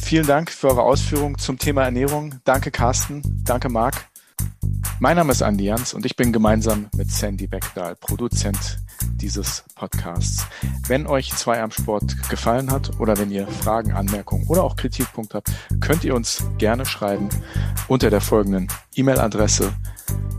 Vielen 0.00 0.26
Dank 0.26 0.50
für 0.50 0.68
eure 0.68 0.82
Ausführungen 0.82 1.38
zum 1.38 1.58
Thema 1.58 1.84
Ernährung. 1.84 2.40
Danke, 2.44 2.70
Carsten. 2.70 3.22
Danke, 3.44 3.68
Marc. 3.68 4.08
Mein 4.98 5.16
Name 5.16 5.32
ist 5.32 5.42
Andi 5.42 5.64
Jans 5.64 5.94
und 5.94 6.04
ich 6.04 6.16
bin 6.16 6.32
gemeinsam 6.32 6.88
mit 6.96 7.10
Sandy 7.10 7.46
Beckdahl 7.46 7.96
Produzent 7.96 8.78
dieses 9.14 9.64
Podcasts. 9.74 10.46
Wenn 10.86 11.06
euch 11.06 11.32
Zweiarmsport 11.34 12.28
gefallen 12.28 12.70
hat 12.70 12.98
oder 12.98 13.18
wenn 13.18 13.30
ihr 13.30 13.46
Fragen, 13.46 13.92
Anmerkungen 13.92 14.46
oder 14.46 14.62
auch 14.62 14.76
Kritikpunkte 14.76 15.38
habt, 15.38 15.50
könnt 15.80 16.04
ihr 16.04 16.14
uns 16.14 16.44
gerne 16.58 16.86
schreiben 16.86 17.28
unter 17.88 18.10
der 18.10 18.20
folgenden 18.20 18.68
E-Mail-Adresse 18.94 19.72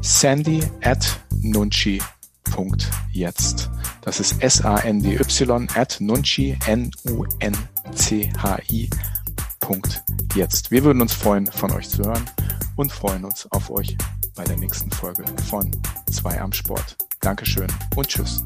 sandy 0.01 0.63
at 0.81 1.19
nunchi.jetzt. 1.41 2.01
Das 4.01 4.19
ist 4.19 4.41
S-A-N-D-Y 4.41 5.67
at 5.75 5.97
nunchi, 5.99 6.57
N-U-N-C-H-I. 6.65 7.29
Jetzt. 10.35 10.71
Wir 10.71 10.83
würden 10.83 11.01
uns 11.01 11.13
freuen, 11.13 11.45
von 11.47 11.71
euch 11.71 11.87
zu 11.87 12.03
hören 12.03 12.29
und 12.75 12.91
freuen 12.91 13.23
uns 13.23 13.49
auf 13.51 13.69
euch 13.69 13.95
bei 14.35 14.43
der 14.43 14.57
nächsten 14.57 14.91
Folge 14.91 15.23
von 15.49 15.71
2 16.11 16.41
am 16.41 16.53
Sport. 16.53 16.97
Dankeschön 17.19 17.67
und 17.95 18.07
tschüss. 18.07 18.43